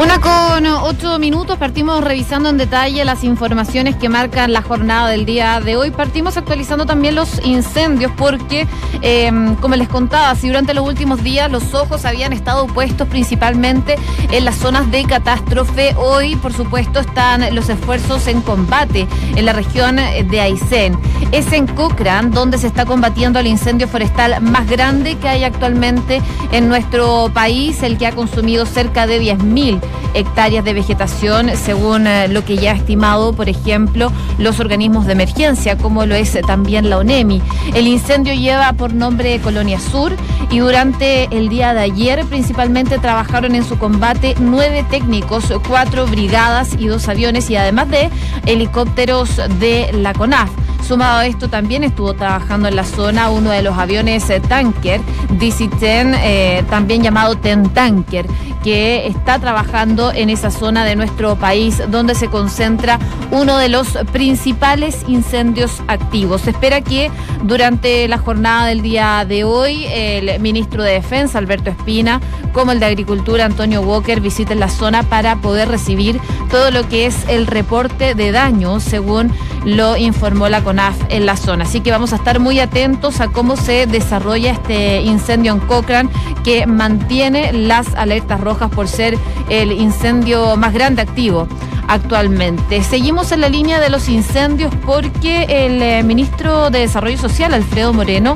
Una 0.00 0.20
con 0.20 0.66
ocho 0.66 1.20
minutos, 1.20 1.56
partimos 1.56 2.02
revisando 2.02 2.48
en 2.48 2.56
detalle 2.56 3.04
las 3.04 3.22
informaciones 3.22 3.94
que 3.94 4.08
marcan 4.08 4.52
la 4.52 4.60
jornada 4.60 5.08
del 5.08 5.24
día 5.24 5.60
de 5.60 5.76
hoy. 5.76 5.92
Partimos 5.92 6.36
actualizando 6.36 6.84
también 6.84 7.14
los 7.14 7.40
incendios 7.44 8.10
porque, 8.16 8.66
em, 9.02 9.54
como 9.54 9.76
les 9.76 9.88
contaba, 9.88 10.34
si 10.34 10.48
durante 10.48 10.74
los 10.74 10.84
últimos 10.84 11.22
días 11.22 11.48
los 11.50 11.74
ojos 11.74 12.04
habían 12.04 12.32
estado 12.32 12.66
puestos 12.66 13.06
principalmente 13.06 13.94
en 14.32 14.44
las 14.44 14.56
zonas 14.56 14.90
de 14.90 15.04
catástrofe, 15.04 15.94
hoy 15.96 16.34
por 16.36 16.52
supuesto 16.52 16.98
están 16.98 17.54
los 17.54 17.68
esfuerzos 17.68 18.26
en 18.26 18.40
combate 18.40 19.06
en 19.36 19.46
la 19.46 19.52
región 19.52 19.96
de 19.96 20.40
Aysén. 20.40 20.98
Es 21.30 21.52
en 21.52 21.68
Cochrane 21.68 22.30
donde 22.30 22.58
se 22.58 22.66
está 22.66 22.84
combatiendo 22.84 23.38
el 23.38 23.46
incendio 23.46 23.86
forestal 23.86 24.40
más 24.40 24.68
grande 24.68 25.16
que 25.18 25.28
hay 25.28 25.44
actualmente 25.44 26.20
en 26.50 26.68
nuestro 26.68 27.30
país, 27.32 27.82
el 27.84 27.96
que 27.96 28.08
ha 28.08 28.12
consumido 28.12 28.66
cerca 28.66 29.06
de 29.06 29.20
10.000 29.20 29.83
hectáreas 30.14 30.64
de 30.64 30.74
vegetación, 30.74 31.50
según 31.56 32.06
eh, 32.06 32.28
lo 32.28 32.44
que 32.44 32.56
ya 32.56 32.72
ha 32.72 32.76
estimado, 32.76 33.32
por 33.32 33.48
ejemplo, 33.48 34.12
los 34.38 34.60
organismos 34.60 35.06
de 35.06 35.12
emergencia, 35.12 35.76
como 35.76 36.06
lo 36.06 36.14
es 36.14 36.38
también 36.46 36.90
la 36.90 36.98
ONEMI. 36.98 37.42
El 37.74 37.86
incendio 37.86 38.34
lleva 38.34 38.72
por 38.72 38.94
nombre 38.94 39.40
Colonia 39.40 39.78
Sur 39.80 40.16
y 40.50 40.58
durante 40.58 41.24
el 41.30 41.48
día 41.48 41.74
de 41.74 41.80
ayer 41.80 42.24
principalmente 42.26 42.98
trabajaron 42.98 43.54
en 43.54 43.64
su 43.64 43.78
combate 43.78 44.34
nueve 44.38 44.84
técnicos, 44.90 45.52
cuatro 45.68 46.06
brigadas 46.06 46.74
y 46.78 46.86
dos 46.86 47.08
aviones 47.08 47.50
y 47.50 47.56
además 47.56 47.90
de 47.90 48.10
helicópteros 48.46 49.36
de 49.58 49.90
la 49.92 50.12
CONAF. 50.14 50.50
Sumado 50.86 51.20
a 51.20 51.26
esto, 51.26 51.48
también 51.48 51.82
estuvo 51.82 52.12
trabajando 52.12 52.68
en 52.68 52.76
la 52.76 52.84
zona 52.84 53.30
uno 53.30 53.50
de 53.50 53.62
los 53.62 53.78
aviones 53.78 54.28
eh, 54.28 54.38
tanker, 54.40 55.00
DC-10, 55.38 56.18
eh, 56.22 56.64
también 56.68 57.02
llamado 57.02 57.36
TEN 57.36 57.70
Tanker, 57.70 58.26
que 58.62 59.06
está 59.06 59.38
trabajando 59.38 60.12
en 60.12 60.28
esa 60.28 60.50
zona 60.50 60.84
de 60.84 60.94
nuestro 60.94 61.36
país 61.36 61.82
donde 61.88 62.14
se 62.14 62.28
concentra 62.28 62.98
uno 63.30 63.56
de 63.56 63.70
los 63.70 63.96
principales 64.12 65.04
incendios 65.08 65.82
activos. 65.88 66.42
Se 66.42 66.50
espera 66.50 66.82
que 66.82 67.10
durante 67.44 68.06
la 68.06 68.18
jornada 68.18 68.66
del 68.66 68.82
día 68.82 69.24
de 69.26 69.44
hoy 69.44 69.86
el 69.90 70.38
ministro 70.40 70.82
de 70.82 70.92
Defensa, 70.92 71.38
Alberto 71.38 71.70
Espina, 71.70 72.20
como 72.52 72.72
el 72.72 72.80
de 72.80 72.86
Agricultura, 72.86 73.46
Antonio 73.46 73.80
Walker, 73.80 74.20
visiten 74.20 74.60
la 74.60 74.68
zona 74.68 75.02
para 75.02 75.36
poder 75.36 75.68
recibir 75.68 76.20
todo 76.50 76.70
lo 76.70 76.86
que 76.88 77.06
es 77.06 77.16
el 77.28 77.46
reporte 77.46 78.14
de 78.14 78.32
daño, 78.32 78.80
según 78.80 79.32
lo 79.64 79.96
informó 79.96 80.48
la 80.48 80.62
En 81.08 81.24
la 81.24 81.36
zona. 81.36 81.64
Así 81.64 81.80
que 81.80 81.92
vamos 81.92 82.12
a 82.12 82.16
estar 82.16 82.40
muy 82.40 82.58
atentos 82.58 83.20
a 83.20 83.28
cómo 83.28 83.56
se 83.56 83.86
desarrolla 83.86 84.50
este 84.50 85.02
incendio 85.02 85.52
en 85.52 85.60
Cochrane, 85.60 86.10
que 86.42 86.66
mantiene 86.66 87.52
las 87.52 87.94
alertas 87.94 88.40
rojas 88.40 88.70
por 88.72 88.88
ser 88.88 89.16
el 89.50 89.70
incendio 89.70 90.56
más 90.56 90.74
grande 90.74 91.02
activo 91.02 91.46
actualmente. 91.86 92.82
Seguimos 92.82 93.30
en 93.30 93.42
la 93.42 93.48
línea 93.48 93.78
de 93.78 93.88
los 93.88 94.08
incendios 94.08 94.74
porque 94.84 95.44
el 95.48 95.80
eh, 95.80 96.02
ministro 96.02 96.70
de 96.70 96.80
Desarrollo 96.80 97.18
Social, 97.18 97.54
Alfredo 97.54 97.92
Moreno, 97.92 98.34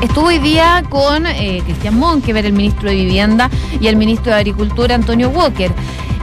Estuvo 0.00 0.28
hoy 0.28 0.38
día 0.38 0.82
con 0.88 1.26
eh, 1.26 1.60
Cristian 1.62 1.98
Monkever, 1.98 2.46
el 2.46 2.54
ministro 2.54 2.88
de 2.88 2.96
Vivienda, 2.96 3.50
y 3.80 3.86
el 3.86 3.96
ministro 3.96 4.32
de 4.32 4.38
Agricultura, 4.38 4.94
Antonio 4.94 5.28
Walker. 5.28 5.70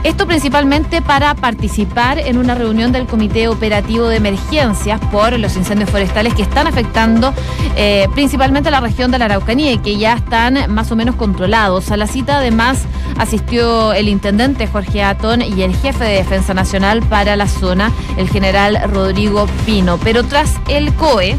Esto 0.04 0.26
principalmente 0.26 1.02
para 1.02 1.34
participar 1.34 2.18
en 2.18 2.38
una 2.38 2.54
reunión 2.54 2.92
del 2.92 3.06
Comité 3.06 3.48
Operativo 3.48 4.06
de 4.06 4.16
Emergencias 4.16 5.00
por 5.10 5.36
los 5.38 5.56
incendios 5.56 5.90
forestales 5.90 6.34
que 6.34 6.42
están 6.42 6.68
afectando 6.68 7.34
eh, 7.76 8.06
principalmente 8.14 8.70
la 8.70 8.80
región 8.80 9.10
de 9.10 9.18
la 9.18 9.24
Araucanía 9.24 9.72
y 9.72 9.78
que 9.78 9.98
ya 9.98 10.14
están 10.14 10.72
más 10.72 10.92
o 10.92 10.96
menos 10.96 11.16
controlados. 11.16 11.90
A 11.90 11.96
la 11.96 12.06
cita 12.06 12.38
además 12.38 12.84
asistió 13.18 13.92
el 13.92 14.08
intendente 14.08 14.68
Jorge 14.68 15.02
Atón 15.02 15.42
y 15.42 15.62
el 15.62 15.74
jefe 15.74 16.04
de 16.04 16.14
Defensa 16.14 16.54
Nacional 16.54 17.02
para 17.02 17.34
la 17.34 17.48
zona, 17.48 17.92
el 18.16 18.28
general 18.30 18.80
Rodrigo 18.90 19.46
Pino. 19.66 19.98
Pero 19.98 20.22
tras 20.22 20.54
el 20.68 20.94
COE, 20.94 21.36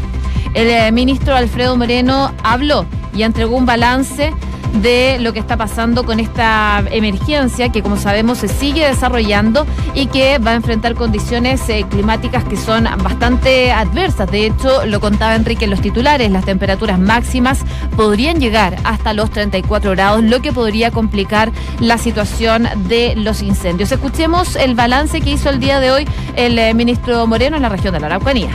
el 0.54 0.68
eh, 0.68 0.92
ministro 0.92 1.34
Alfredo 1.34 1.76
Moreno 1.76 2.32
habló 2.42 2.84
y 3.14 3.22
entregó 3.22 3.56
un 3.56 3.66
balance 3.66 4.32
de 4.74 5.18
lo 5.20 5.32
que 5.32 5.38
está 5.38 5.56
pasando 5.56 6.04
con 6.04 6.20
esta 6.20 6.82
emergencia 6.90 7.70
que 7.70 7.82
como 7.82 7.96
sabemos 7.96 8.38
se 8.38 8.48
sigue 8.48 8.86
desarrollando 8.86 9.66
y 9.94 10.06
que 10.06 10.38
va 10.38 10.52
a 10.52 10.54
enfrentar 10.54 10.94
condiciones 10.94 11.68
eh, 11.68 11.84
climáticas 11.88 12.44
que 12.44 12.56
son 12.56 12.84
bastante 13.02 13.72
adversas. 13.72 14.30
De 14.30 14.46
hecho, 14.46 14.86
lo 14.86 15.00
contaba 15.00 15.34
Enrique 15.34 15.64
en 15.64 15.70
los 15.70 15.80
titulares, 15.80 16.30
las 16.30 16.44
temperaturas 16.44 16.98
máximas 16.98 17.64
podrían 17.96 18.40
llegar 18.40 18.76
hasta 18.84 19.12
los 19.12 19.30
34 19.30 19.92
grados, 19.92 20.22
lo 20.22 20.40
que 20.40 20.52
podría 20.52 20.90
complicar 20.90 21.52
la 21.80 21.98
situación 21.98 22.68
de 22.88 23.14
los 23.16 23.42
incendios. 23.42 23.92
Escuchemos 23.92 24.56
el 24.56 24.74
balance 24.74 25.20
que 25.20 25.30
hizo 25.30 25.50
el 25.50 25.60
día 25.60 25.80
de 25.80 25.90
hoy 25.90 26.08
el 26.36 26.58
eh, 26.58 26.74
ministro 26.74 27.26
Moreno 27.26 27.56
en 27.56 27.62
la 27.62 27.68
región 27.68 27.94
de 27.94 28.00
la 28.00 28.06
Araucanía 28.06 28.50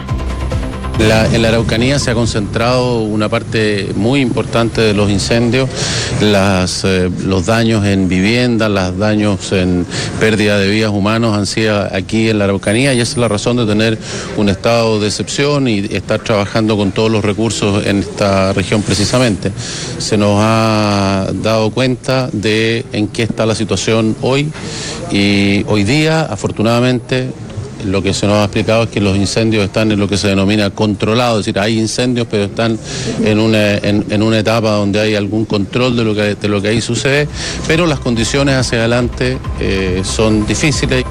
en 0.98 1.42
la 1.42 1.50
Araucanía 1.50 2.00
se 2.00 2.12
ha 2.12 2.14
concentrado 2.14 3.00
una 3.02 3.28
parte 3.28 3.90
muy 3.96 4.22
importante 4.22 4.82
de 4.82 4.94
los 4.94 5.10
incendios, 5.10 5.70
eh, 6.22 7.10
los 7.26 7.46
daños 7.46 7.86
en 7.86 8.08
viviendas, 8.08 8.70
los 8.70 8.98
daños 8.98 9.52
en 9.52 9.86
pérdida 10.20 10.58
de 10.58 10.70
vidas 10.70 10.92
humanos 10.92 11.38
han 11.38 11.46
sido 11.46 11.88
aquí 11.94 12.30
en 12.30 12.40
la 12.40 12.46
Araucanía 12.46 12.94
y 12.94 13.02
esa 13.02 13.12
es 13.12 13.18
la 13.18 13.28
razón 13.28 13.58
de 13.58 13.66
tener 13.66 13.98
un 14.38 14.48
estado 14.48 15.00
de 15.00 15.08
excepción 15.08 15.68
y 15.68 15.80
estar 15.80 16.22
trabajando 16.22 16.78
con 16.78 16.92
todos 16.92 17.12
los 17.12 17.26
recursos 17.26 17.86
en 17.86 18.00
esta 18.00 18.54
región 18.54 18.82
precisamente. 18.82 19.52
Se 19.98 20.18
nos 20.18 20.38
ha 20.42 21.28
dado 21.44 21.72
cuenta 21.72 22.30
de 22.32 22.86
en 22.94 23.10
qué 23.10 23.24
está 23.24 23.46
la 23.46 23.56
situación 23.56 24.16
hoy 24.22 24.50
y 25.12 25.64
hoy 25.68 25.84
día, 25.84 26.22
afortunadamente, 26.22 27.30
lo 27.86 28.02
que 28.02 28.14
se 28.14 28.28
nos 28.28 28.38
ha 28.38 28.44
explicado 28.44 28.84
es 28.84 28.90
que 28.90 29.02
los 29.02 29.16
incendios 29.16 29.64
están 29.64 29.92
en 29.92 30.00
lo 30.00 30.08
que 30.08 30.18
se 30.18 30.28
denomina 30.28 30.70
controlado, 30.70 31.40
es 31.40 31.46
decir, 31.46 31.60
hay 31.60 31.80
incendios 31.80 32.28
pero 32.30 32.46
están 32.46 32.78
en 33.24 33.40
una, 33.40 33.76
en, 33.78 34.22
una 34.22 34.40
etapa 34.40 34.72
donde 34.72 35.00
hay 35.00 35.16
algún 35.16 35.46
control 35.46 35.96
de 35.96 36.04
lo 36.04 36.16
que, 36.16 36.36
de 36.36 36.48
lo 36.48 36.62
que 36.62 36.70
ahí 36.70 36.82
sucede, 36.82 37.28
pero 37.68 37.86
las 37.86 38.00
condiciones 38.00 38.56
hacia 38.56 38.80
adelante 38.80 39.38
eh, 39.60 40.02
son 40.04 40.46
difíciles. 40.46 41.04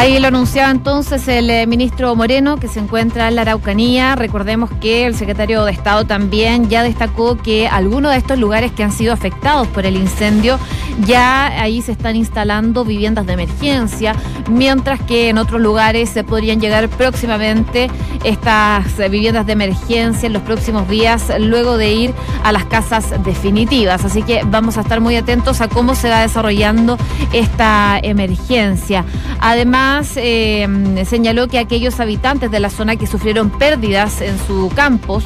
Ahí 0.00 0.18
lo 0.18 0.28
anunciaba 0.28 0.70
entonces 0.70 1.28
el 1.28 1.50
eh, 1.50 1.66
ministro 1.66 2.16
Moreno, 2.16 2.56
que 2.56 2.68
se 2.68 2.80
encuentra 2.80 3.28
en 3.28 3.36
la 3.36 3.42
Araucanía. 3.42 4.16
Recordemos 4.16 4.70
que 4.80 5.04
el 5.04 5.14
secretario 5.14 5.62
de 5.66 5.72
Estado 5.72 6.06
también 6.06 6.70
ya 6.70 6.82
destacó 6.82 7.36
que 7.36 7.68
algunos 7.68 8.12
de 8.12 8.16
estos 8.16 8.38
lugares 8.38 8.72
que 8.72 8.82
han 8.82 8.92
sido 8.92 9.12
afectados 9.12 9.68
por 9.68 9.84
el 9.84 9.96
incendio, 9.96 10.58
ya 11.04 11.48
ahí 11.60 11.82
se 11.82 11.92
están 11.92 12.16
instalando 12.16 12.82
viviendas 12.82 13.26
de 13.26 13.34
emergencia, 13.34 14.16
mientras 14.48 15.02
que 15.02 15.28
en 15.28 15.36
otros 15.36 15.60
lugares 15.60 16.08
se 16.08 16.24
podrían 16.24 16.62
llegar 16.62 16.88
próximamente 16.88 17.90
estas 18.24 18.96
viviendas 19.10 19.44
de 19.44 19.52
emergencia 19.52 20.28
en 20.28 20.32
los 20.32 20.42
próximos 20.42 20.88
días, 20.88 21.30
luego 21.38 21.76
de 21.76 21.92
ir 21.92 22.14
a 22.42 22.52
las 22.52 22.64
casas 22.64 23.22
definitivas. 23.22 24.02
Así 24.02 24.22
que 24.22 24.44
vamos 24.46 24.78
a 24.78 24.80
estar 24.80 25.02
muy 25.02 25.16
atentos 25.16 25.60
a 25.60 25.68
cómo 25.68 25.94
se 25.94 26.08
va 26.08 26.22
desarrollando 26.22 26.96
esta 27.34 27.98
emergencia. 28.02 29.04
Además, 29.40 29.89
eh, 30.16 30.66
señaló 31.04 31.48
que 31.48 31.58
aquellos 31.58 32.00
habitantes 32.00 32.50
de 32.50 32.60
la 32.60 32.70
zona 32.70 32.96
que 32.96 33.06
sufrieron 33.06 33.50
pérdidas 33.50 34.20
en 34.20 34.38
su 34.46 34.70
campus 34.74 35.24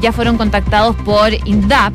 ya 0.00 0.12
fueron 0.12 0.36
contactados 0.36 0.96
por 0.96 1.32
INDAP 1.46 1.94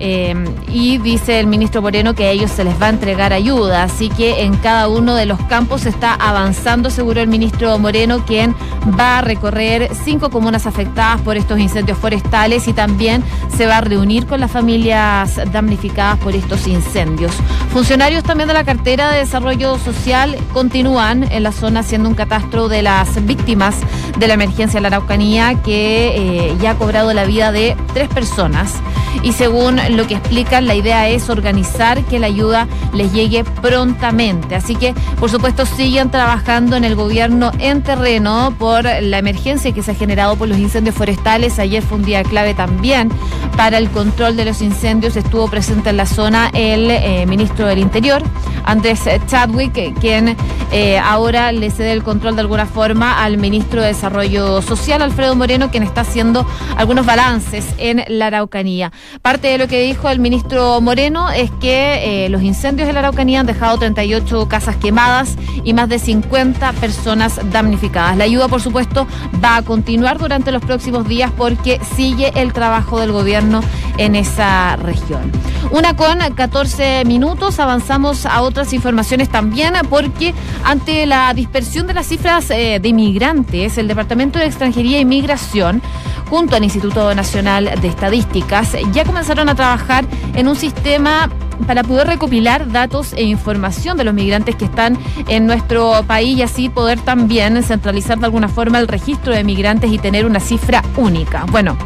eh, 0.00 0.34
y 0.68 0.98
dice 0.98 1.40
el 1.40 1.46
ministro 1.46 1.82
Moreno 1.82 2.14
que 2.14 2.26
a 2.26 2.30
ellos 2.30 2.50
se 2.50 2.64
les 2.64 2.80
va 2.80 2.86
a 2.86 2.90
entregar 2.90 3.32
ayuda, 3.32 3.82
así 3.82 4.08
que 4.08 4.42
en 4.42 4.56
cada 4.56 4.88
uno 4.88 5.14
de 5.14 5.26
los 5.26 5.40
campos 5.42 5.86
está 5.86 6.14
avanzando, 6.14 6.90
seguro 6.90 7.20
el 7.20 7.28
ministro 7.28 7.78
Moreno, 7.78 8.24
quien 8.24 8.54
va 8.98 9.18
a 9.18 9.20
recorrer 9.22 9.90
cinco 10.04 10.30
comunas 10.30 10.66
afectadas 10.66 11.20
por 11.22 11.36
estos 11.36 11.58
incendios 11.58 11.98
forestales 11.98 12.68
y 12.68 12.72
también 12.72 13.24
se 13.56 13.66
va 13.66 13.78
a 13.78 13.80
reunir 13.80 14.26
con 14.26 14.40
las 14.40 14.50
familias 14.50 15.40
damnificadas 15.52 16.18
por 16.18 16.34
estos 16.34 16.66
incendios. 16.66 17.32
Funcionarios 17.72 18.24
también 18.24 18.48
de 18.48 18.54
la 18.54 18.64
cartera 18.64 19.10
de 19.10 19.18
desarrollo 19.18 19.78
social 19.78 20.36
continúan 20.52 21.24
en 21.24 21.42
la 21.42 21.52
zona 21.52 21.80
haciendo 21.80 22.08
un 22.08 22.14
catastro 22.14 22.68
de 22.68 22.82
las 22.82 23.24
víctimas 23.26 23.76
de 24.18 24.28
la 24.28 24.34
emergencia 24.34 24.78
en 24.78 24.82
la 24.82 24.88
Araucanía 24.88 25.54
que 25.62 26.48
eh, 26.48 26.56
ya 26.60 26.72
ha 26.72 26.74
cobrado 26.76 27.12
la 27.12 27.24
vida 27.24 27.52
de 27.52 27.76
tres 27.94 28.08
personas 28.08 28.74
y 29.22 29.32
según 29.32 29.80
lo 29.90 30.06
que 30.06 30.14
explican, 30.14 30.66
la 30.66 30.74
idea 30.74 31.08
es 31.08 31.28
organizar 31.28 32.02
que 32.04 32.18
la 32.18 32.26
ayuda 32.26 32.66
les 32.92 33.12
llegue 33.12 33.44
prontamente. 33.44 34.54
Así 34.54 34.76
que, 34.76 34.94
por 35.18 35.30
supuesto, 35.30 35.66
siguen 35.66 36.10
trabajando 36.10 36.76
en 36.76 36.84
el 36.84 36.94
gobierno 36.94 37.50
en 37.58 37.82
terreno 37.82 38.54
por 38.58 38.84
la 38.84 39.18
emergencia 39.18 39.72
que 39.72 39.82
se 39.82 39.92
ha 39.92 39.94
generado 39.94 40.36
por 40.36 40.48
los 40.48 40.58
incendios 40.58 40.94
forestales. 40.94 41.58
Ayer 41.58 41.82
fue 41.82 41.98
un 41.98 42.04
día 42.04 42.22
clave 42.22 42.54
también 42.54 43.10
para 43.56 43.78
el 43.78 43.90
control 43.90 44.36
de 44.36 44.44
los 44.44 44.62
incendios. 44.62 45.16
Estuvo 45.16 45.48
presente 45.48 45.90
en 45.90 45.96
la 45.96 46.06
zona 46.06 46.50
el 46.54 46.90
eh, 46.90 47.26
ministro 47.26 47.66
del 47.66 47.78
Interior, 47.78 48.22
Andrés 48.64 49.00
Chadwick, 49.26 49.98
quien 49.98 50.36
eh, 50.70 50.98
ahora 50.98 51.52
le 51.52 51.70
cede 51.70 51.92
el 51.92 52.02
control 52.02 52.34
de 52.34 52.42
alguna 52.42 52.66
forma 52.66 53.22
al 53.22 53.38
ministro 53.38 53.80
de 53.80 53.88
Desarrollo 53.88 54.62
Social, 54.62 55.02
Alfredo 55.02 55.34
Moreno, 55.34 55.70
quien 55.70 55.82
está 55.82 56.02
haciendo 56.02 56.46
algunos 56.76 57.06
balances 57.06 57.66
en 57.78 58.04
la 58.08 58.26
Araucanía. 58.26 58.92
Parte 59.22 59.48
de 59.48 59.58
lo 59.58 59.68
que 59.68 59.82
dijo 59.82 60.08
el 60.08 60.20
ministro 60.20 60.80
Moreno 60.80 61.30
es 61.30 61.50
que 61.60 62.24
eh, 62.24 62.28
los 62.28 62.42
incendios 62.42 62.88
en 62.88 62.94
la 62.94 63.00
Araucanía 63.00 63.40
han 63.40 63.46
dejado 63.46 63.78
38 63.78 64.48
casas 64.48 64.76
quemadas 64.76 65.36
y 65.64 65.74
más 65.74 65.88
de 65.88 65.98
50 65.98 66.72
personas 66.74 67.40
damnificadas. 67.50 68.16
La 68.16 68.24
ayuda, 68.24 68.48
por 68.48 68.60
supuesto, 68.60 69.06
va 69.42 69.56
a 69.56 69.62
continuar 69.62 70.18
durante 70.18 70.52
los 70.52 70.62
próximos 70.62 71.06
días 71.08 71.32
porque 71.36 71.80
sigue 71.96 72.32
el 72.36 72.52
trabajo 72.52 73.00
del 73.00 73.12
gobierno 73.12 73.60
en 73.98 74.14
esa 74.14 74.76
región. 74.76 75.32
Una 75.70 75.96
con 75.96 76.18
14 76.18 77.04
minutos, 77.04 77.58
avanzamos 77.58 78.24
a 78.24 78.42
otras 78.42 78.72
informaciones 78.72 79.28
también 79.28 79.74
porque 79.90 80.34
ante 80.64 81.04
la 81.06 81.34
dispersión 81.34 81.86
de 81.86 81.94
las 81.94 82.06
cifras 82.06 82.50
eh, 82.50 82.78
de 82.80 82.88
inmigrantes, 82.88 83.76
el 83.76 83.88
Departamento 83.88 84.38
de 84.38 84.46
Extranjería 84.46 84.98
e 84.98 85.00
Inmigración 85.00 85.82
junto 86.28 86.56
al 86.56 86.64
Instituto 86.64 87.14
Nacional 87.14 87.70
de 87.80 87.88
Estadísticas, 87.88 88.76
ya 88.92 89.04
comenzaron 89.04 89.48
a 89.48 89.54
trabajar 89.54 90.04
en 90.34 90.48
un 90.48 90.56
sistema 90.56 91.28
para 91.66 91.82
poder 91.82 92.06
recopilar 92.06 92.70
datos 92.70 93.12
e 93.12 93.24
información 93.24 93.96
de 93.96 94.04
los 94.04 94.14
migrantes 94.14 94.54
que 94.56 94.64
están 94.64 94.96
en 95.26 95.46
nuestro 95.46 96.04
país 96.06 96.38
y 96.38 96.42
así 96.42 96.68
poder 96.68 97.00
también 97.00 97.62
centralizar 97.62 98.18
de 98.18 98.26
alguna 98.26 98.48
forma 98.48 98.78
el 98.78 98.88
registro 98.88 99.34
de 99.34 99.44
migrantes 99.44 99.90
y 99.90 99.98
tener 99.98 100.24
una 100.24 100.40
cifra 100.40 100.82
única. 100.96 101.44
Bueno, 101.50 101.76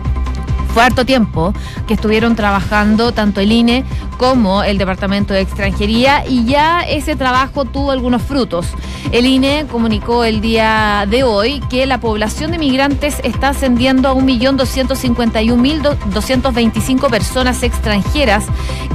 fue 0.73 0.83
harto 0.83 1.05
tiempo 1.05 1.53
que 1.87 1.95
estuvieron 1.95 2.37
trabajando 2.37 3.13
tanto 3.13 3.41
el 3.41 3.53
INE 3.53 3.85
como 4.17 4.63
el 4.63 4.79
Departamento 4.79 5.35
de 5.35 5.41
Extranjería 5.41 6.25
y 6.27 6.45
ya 6.45 6.81
ese 6.81 7.17
trabajo 7.17 7.65
tuvo 7.65 7.91
algunos 7.91 8.23
frutos. 8.23 8.69
El 9.11 9.27
INE 9.27 9.67
comunicó 9.71 10.23
el 10.25 10.41
día 10.41 11.07
de 11.09 11.25
hoy 11.25 11.61
que 11.69 11.85
la 11.87 12.01
población 12.01 12.53
de 12.53 12.59
migrantes 12.59 13.17
está 13.25 13.49
ascendiendo 13.51 14.09
a 14.09 14.15
1.251.225 14.15 17.11
personas 17.11 17.63
extranjeras 17.63 18.47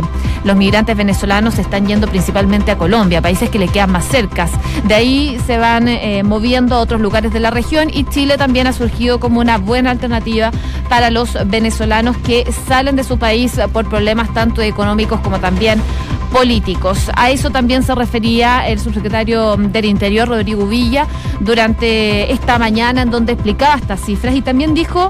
los 0.44 0.56
migrantes 0.56 0.96
venezolanos 0.96 1.58
están 1.58 1.86
yendo 1.86 2.06
principalmente 2.08 2.70
a 2.70 2.78
Colombia, 2.78 3.20
países 3.20 3.50
que 3.50 3.58
le 3.58 3.68
quedan 3.68 3.92
más 3.92 4.04
cercas. 4.04 4.50
De 4.84 4.94
ahí 4.94 5.38
se 5.46 5.58
van 5.58 5.88
eh, 5.88 6.22
moviendo 6.22 6.76
a 6.76 6.78
otros 6.78 7.00
lugares 7.00 7.32
de 7.32 7.40
la 7.40 7.50
región 7.50 7.90
y 7.92 8.04
Chile 8.04 8.38
también 8.38 8.66
ha 8.66 8.72
surgido 8.72 9.20
como 9.20 9.40
una 9.40 9.58
buena 9.58 9.90
alternativa 9.90 10.50
para 10.88 11.10
los 11.10 11.36
venezolanos 11.46 12.16
que 12.18 12.50
salen 12.66 12.96
de 12.96 13.04
su 13.04 13.18
país 13.18 13.58
por 13.72 13.88
problemas 13.88 14.32
tanto 14.32 14.62
económicos 14.62 15.20
como 15.20 15.40
también 15.40 15.80
políticos. 16.32 17.10
A 17.16 17.30
eso 17.30 17.50
también 17.50 17.82
se 17.82 17.94
refería 17.94 18.66
el 18.68 18.78
subsecretario 18.78 19.56
del 19.56 19.84
Interior, 19.84 20.28
Rodrigo 20.28 20.66
Villa, 20.66 21.06
durante 21.40 22.32
esta 22.32 22.58
mañana 22.58 23.02
en 23.02 23.10
donde 23.10 23.32
explicaba 23.32 23.74
estas 23.74 24.00
cifras 24.00 24.34
y 24.34 24.42
también 24.42 24.74
dijo 24.74 25.08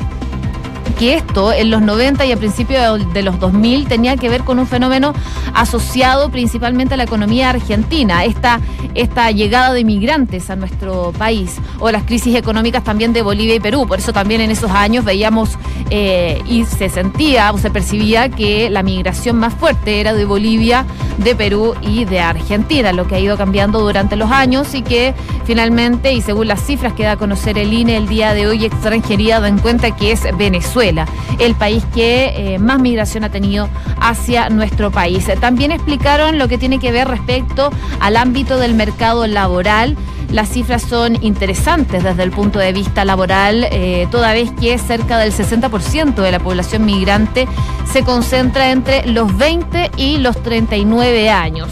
que 1.00 1.14
esto 1.14 1.50
en 1.50 1.70
los 1.70 1.80
90 1.80 2.26
y 2.26 2.32
a 2.32 2.36
principios 2.36 3.10
de 3.14 3.22
los 3.22 3.40
2000 3.40 3.88
tenía 3.88 4.18
que 4.18 4.28
ver 4.28 4.42
con 4.42 4.58
un 4.58 4.66
fenómeno 4.66 5.14
asociado 5.54 6.28
principalmente 6.28 6.92
a 6.92 6.98
la 6.98 7.04
economía 7.04 7.48
argentina, 7.48 8.26
esta, 8.26 8.60
esta 8.94 9.30
llegada 9.30 9.72
de 9.72 9.80
inmigrantes 9.80 10.50
a 10.50 10.56
nuestro 10.56 11.12
país, 11.16 11.56
o 11.78 11.90
las 11.90 12.02
crisis 12.02 12.36
económicas 12.36 12.84
también 12.84 13.14
de 13.14 13.22
Bolivia 13.22 13.54
y 13.54 13.60
Perú. 13.60 13.86
Por 13.86 13.98
eso 13.98 14.12
también 14.12 14.42
en 14.42 14.50
esos 14.50 14.70
años 14.72 15.06
veíamos 15.06 15.56
eh, 15.88 16.42
y 16.46 16.66
se 16.66 16.90
sentía 16.90 17.50
o 17.52 17.56
se 17.56 17.70
percibía 17.70 18.28
que 18.28 18.68
la 18.68 18.82
migración 18.82 19.36
más 19.36 19.54
fuerte 19.54 20.00
era 20.00 20.12
de 20.12 20.26
Bolivia, 20.26 20.84
de 21.16 21.34
Perú 21.34 21.74
y 21.80 22.04
de 22.04 22.20
Argentina, 22.20 22.92
lo 22.92 23.06
que 23.06 23.14
ha 23.14 23.20
ido 23.20 23.38
cambiando 23.38 23.80
durante 23.80 24.16
los 24.16 24.30
años 24.30 24.74
y 24.74 24.82
que 24.82 25.14
finalmente, 25.44 26.12
y 26.12 26.20
según 26.20 26.48
las 26.48 26.60
cifras 26.64 26.92
que 26.92 27.04
da 27.04 27.12
a 27.12 27.16
conocer 27.16 27.56
el 27.56 27.72
INE 27.72 27.96
el 27.96 28.06
día 28.06 28.34
de 28.34 28.46
hoy, 28.46 28.66
extranjería 28.66 29.40
da 29.40 29.48
en 29.48 29.58
cuenta 29.58 29.96
que 29.96 30.12
es 30.12 30.24
Venezuela, 30.36 30.89
el 31.38 31.54
país 31.54 31.84
que 31.94 32.54
eh, 32.54 32.58
más 32.58 32.80
migración 32.80 33.24
ha 33.24 33.30
tenido 33.30 33.68
hacia 34.00 34.48
nuestro 34.48 34.90
país. 34.90 35.26
También 35.40 35.72
explicaron 35.72 36.38
lo 36.38 36.48
que 36.48 36.58
tiene 36.58 36.78
que 36.78 36.92
ver 36.92 37.08
respecto 37.08 37.70
al 38.00 38.16
ámbito 38.16 38.58
del 38.58 38.74
mercado 38.74 39.26
laboral. 39.26 39.96
Las 40.30 40.50
cifras 40.50 40.82
son 40.82 41.22
interesantes 41.24 42.04
desde 42.04 42.22
el 42.22 42.30
punto 42.30 42.60
de 42.60 42.72
vista 42.72 43.04
laboral, 43.04 43.66
eh, 43.70 44.06
toda 44.12 44.32
vez 44.32 44.50
que 44.60 44.78
cerca 44.78 45.18
del 45.18 45.32
60% 45.32 46.22
de 46.22 46.30
la 46.30 46.38
población 46.38 46.84
migrante 46.84 47.48
se 47.90 48.04
concentra 48.04 48.70
entre 48.70 49.06
los 49.06 49.36
20 49.36 49.90
y 49.96 50.18
los 50.18 50.40
39 50.40 51.30
años. 51.30 51.68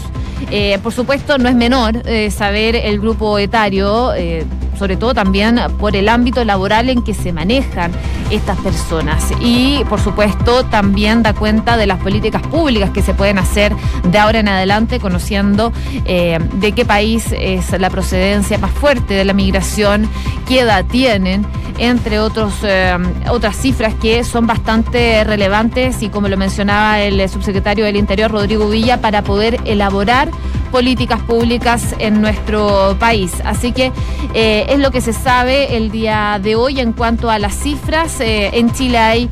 Eh, 0.51 0.77
por 0.83 0.93
supuesto, 0.93 1.37
no 1.37 1.47
es 1.47 1.55
menor 1.55 2.01
eh, 2.05 2.31
saber 2.31 2.75
el 2.75 2.99
grupo 2.99 3.37
etario, 3.39 4.11
sobre 4.79 4.95
todo 4.95 5.13
también 5.13 5.59
por 5.77 5.95
el 5.95 6.07
ámbito 6.09 6.43
laboral 6.45 6.89
en 6.89 7.03
que 7.03 7.13
se 7.13 7.33
manejan 7.33 7.91
estas 8.31 8.57
personas. 8.59 9.31
Y, 9.41 9.83
por 9.89 9.99
supuesto, 9.99 10.63
también 10.63 11.21
da 11.21 11.33
cuenta 11.33 11.75
de 11.75 11.85
las 11.85 11.99
políticas 11.99 12.41
públicas 12.43 12.89
que 12.91 13.01
se 13.01 13.13
pueden 13.13 13.37
hacer 13.37 13.75
de 14.03 14.17
ahora 14.17 14.39
en 14.39 14.47
adelante, 14.47 14.99
conociendo 14.99 15.73
de 16.05 16.71
qué 16.75 16.85
país 16.85 17.33
es 17.37 17.77
la 17.79 17.89
procedencia 17.89 18.57
más 18.57 18.71
fuerte 18.71 19.13
de 19.13 19.25
la 19.25 19.33
migración, 19.33 20.09
qué 20.47 20.61
edad 20.61 20.85
tienen 20.85 21.45
entre 21.77 22.19
otros, 22.19 22.53
otras 23.29 23.55
cifras 23.55 23.93
que 23.95 24.23
son 24.23 24.45
bastante 24.45 25.23
relevantes 25.23 26.01
y 26.03 26.09
como 26.09 26.27
lo 26.27 26.37
mencionaba 26.37 26.99
el 26.99 27.27
subsecretario 27.29 27.85
del 27.85 27.95
Interior, 27.95 28.29
Rodrigo 28.29 28.69
Villa, 28.69 29.01
para 29.01 29.23
poder 29.23 29.59
elaborar 29.65 30.29
políticas 30.69 31.21
públicas 31.21 31.95
en 31.99 32.21
nuestro 32.21 32.95
país. 32.99 33.33
Así 33.43 33.71
que 33.71 33.91
eh, 34.33 34.65
es 34.69 34.79
lo 34.79 34.91
que 34.91 35.01
se 35.01 35.13
sabe 35.13 35.77
el 35.77 35.91
día 35.91 36.39
de 36.41 36.55
hoy 36.55 36.79
en 36.79 36.93
cuanto 36.93 37.29
a 37.29 37.39
las 37.39 37.55
cifras. 37.55 38.19
Eh, 38.21 38.51
en 38.53 38.71
Chile 38.71 38.97
hay 38.97 39.29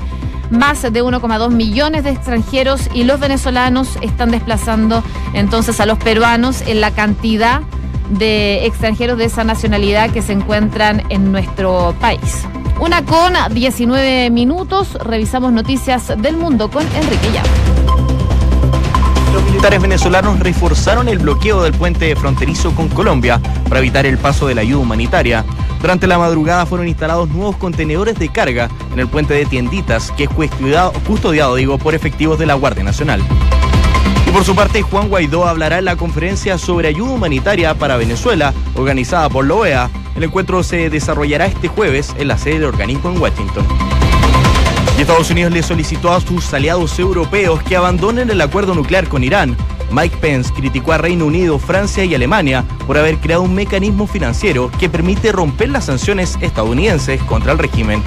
más 0.50 0.82
de 0.82 1.04
1,2 1.04 1.50
millones 1.52 2.04
de 2.04 2.12
extranjeros 2.12 2.90
y 2.94 3.04
los 3.04 3.20
venezolanos 3.20 3.98
están 4.02 4.32
desplazando 4.32 5.04
entonces 5.34 5.80
a 5.80 5.86
los 5.86 5.98
peruanos 5.98 6.62
en 6.62 6.82
la 6.82 6.92
cantidad 6.92 7.62
de 8.10 8.66
extranjeros 8.66 9.18
de 9.18 9.26
esa 9.26 9.44
nacionalidad 9.44 10.12
que 10.12 10.22
se 10.22 10.34
encuentran 10.34 11.04
en 11.10 11.32
nuestro 11.32 11.94
país. 12.00 12.46
Una 12.80 13.04
con 13.04 13.34
19 13.52 14.30
minutos, 14.30 14.94
revisamos 15.04 15.52
noticias 15.52 16.14
del 16.22 16.38
mundo 16.38 16.70
con 16.70 16.84
Enrique 16.96 17.32
Llama 17.34 17.77
militares 19.44 19.82
venezolanos 19.82 20.40
reforzaron 20.40 21.08
el 21.08 21.20
bloqueo 21.20 21.62
del 21.64 21.74
puente 21.74 22.16
fronterizo 22.16 22.74
con 22.76 22.88
Colombia 22.90 23.42
para 23.68 23.80
evitar 23.80 24.06
el 24.06 24.18
paso 24.18 24.48
de 24.48 24.56
la 24.56 24.62
ayuda 24.62 24.80
humanitaria. 24.80 25.46
Durante 25.82 26.08
la 26.08 26.18
madrugada 26.18 26.66
fueron 26.66 26.88
instalados 26.88 27.30
nuevos 27.30 27.56
contenedores 27.58 28.18
de 28.18 28.30
carga 28.30 28.70
en 28.94 29.00
el 29.00 29.08
puente 29.08 29.34
de 29.34 29.46
Tienditas, 29.46 30.12
que 30.12 30.26
es 30.26 30.30
custodiado, 30.30 30.94
custodiado 31.06 31.56
digo, 31.56 31.78
por 31.78 31.96
efectivos 31.96 32.40
de 32.40 32.46
la 32.46 32.54
Guardia 32.56 32.84
Nacional. 32.84 33.22
Y 34.28 34.32
por 34.32 34.44
su 34.44 34.56
parte, 34.56 34.82
Juan 34.82 35.10
Guaidó 35.10 35.48
hablará 35.48 35.80
en 35.80 35.86
la 35.86 35.96
conferencia 35.96 36.58
sobre 36.58 36.90
ayuda 36.90 37.12
humanitaria 37.12 37.76
para 37.76 37.98
Venezuela, 37.98 38.54
organizada 38.76 39.30
por 39.30 39.48
la 39.48 39.54
OEA. 39.54 39.90
El 40.16 40.24
encuentro 40.24 40.64
se 40.64 40.90
desarrollará 40.90 41.46
este 41.46 41.68
jueves 41.68 42.14
en 42.18 42.28
la 42.28 42.38
sede 42.38 42.56
del 42.56 42.66
organismo 42.66 43.10
en 43.10 43.22
Washington. 43.22 43.66
Estados 45.08 45.32
Unidos 45.32 45.54
le 45.54 45.64
solicitó 45.64 46.12
a 46.12 46.20
sus 46.20 46.54
aliados 46.54 47.00
europeos 47.00 47.64
que 47.64 47.78
abandonen 47.78 48.30
el 48.30 48.42
acuerdo 48.42 48.76
nuclear 48.76 49.08
con 49.08 49.24
Irán. 49.24 49.56
Mike 49.90 50.18
Pence 50.18 50.52
criticó 50.54 50.92
a 50.92 50.98
Reino 50.98 51.26
Unido, 51.26 51.60
Francia 51.60 52.04
y 52.04 52.14
Alemania 52.14 52.66
por 52.86 52.98
haber 52.98 53.18
creado 53.18 53.44
un 53.44 53.56
mecanismo 53.56 54.06
financiero 54.06 54.70
que 54.78 54.90
permite 54.90 55.32
romper 55.32 55.70
las 55.70 55.86
sanciones 55.86 56.38
estadounidenses 56.42 57.24
contra 57.24 57.54
el 57.54 57.58
régimen. 57.58 58.04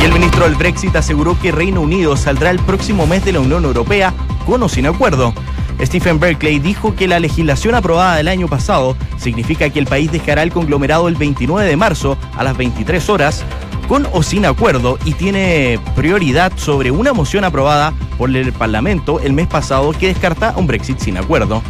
Y 0.00 0.04
el 0.04 0.12
ministro 0.12 0.44
del 0.44 0.54
Brexit 0.54 0.94
aseguró 0.94 1.36
que 1.40 1.50
Reino 1.50 1.80
Unido 1.80 2.16
saldrá 2.16 2.50
el 2.50 2.60
próximo 2.60 3.08
mes 3.08 3.24
de 3.24 3.32
la 3.32 3.40
Unión 3.40 3.64
Europea 3.64 4.14
con 4.46 4.62
o 4.62 4.68
sin 4.68 4.86
acuerdo. 4.86 5.34
Stephen 5.80 6.20
Berkeley 6.20 6.60
dijo 6.60 6.94
que 6.94 7.08
la 7.08 7.18
legislación 7.18 7.74
aprobada 7.74 8.20
el 8.20 8.28
año 8.28 8.46
pasado 8.46 8.96
significa 9.16 9.70
que 9.70 9.80
el 9.80 9.86
país 9.86 10.12
dejará 10.12 10.44
el 10.44 10.52
conglomerado 10.52 11.08
el 11.08 11.16
29 11.16 11.68
de 11.68 11.76
marzo 11.76 12.16
a 12.36 12.44
las 12.44 12.56
23 12.56 13.10
horas 13.10 13.44
con 13.86 14.06
o 14.12 14.22
sin 14.22 14.46
acuerdo 14.46 14.98
y 15.04 15.12
tiene 15.12 15.78
prioridad 15.94 16.52
sobre 16.56 16.90
una 16.90 17.12
moción 17.12 17.44
aprobada 17.44 17.92
por 18.18 18.34
el 18.34 18.52
Parlamento 18.52 19.20
el 19.20 19.32
mes 19.32 19.46
pasado 19.46 19.92
que 19.92 20.08
descarta 20.08 20.54
un 20.56 20.66
Brexit 20.66 20.98
sin 20.98 21.16
acuerdo. 21.16 21.62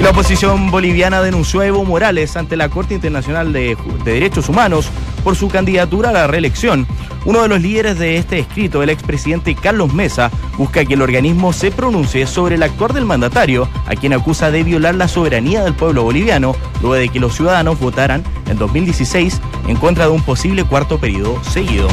la 0.00 0.10
oposición 0.10 0.70
boliviana 0.70 1.20
denunció 1.20 1.60
a 1.60 1.66
Evo 1.66 1.84
Morales 1.84 2.36
ante 2.36 2.56
la 2.56 2.68
Corte 2.68 2.94
Internacional 2.94 3.52
de, 3.52 3.76
Derechos 4.04 4.48
Humanos 4.48 4.88
por 5.20 5.36
su 5.36 5.48
candidatura 5.48 6.10
a 6.10 6.12
la 6.12 6.26
reelección. 6.26 6.86
Uno 7.24 7.42
de 7.42 7.48
los 7.48 7.60
líderes 7.60 7.98
de 7.98 8.16
este 8.16 8.38
escrito, 8.38 8.82
el 8.82 8.90
expresidente 8.90 9.54
Carlos 9.54 9.92
Mesa, 9.92 10.30
busca 10.56 10.84
que 10.84 10.94
el 10.94 11.02
organismo 11.02 11.52
se 11.52 11.70
pronuncie 11.70 12.26
sobre 12.26 12.54
el 12.54 12.62
actuar 12.62 12.94
del 12.94 13.04
mandatario, 13.04 13.68
a 13.86 13.94
quien 13.94 14.12
acusa 14.12 14.50
de 14.50 14.62
violar 14.62 14.94
la 14.94 15.08
soberanía 15.08 15.62
del 15.62 15.74
pueblo 15.74 16.02
boliviano, 16.02 16.56
luego 16.80 16.94
de 16.94 17.08
que 17.08 17.20
los 17.20 17.34
ciudadanos 17.34 17.78
votaran 17.78 18.24
en 18.48 18.58
2016 18.58 19.40
en 19.68 19.76
contra 19.76 20.06
de 20.06 20.12
un 20.12 20.22
posible 20.22 20.64
cuarto 20.64 20.98
periodo 20.98 21.42
seguido. 21.44 21.88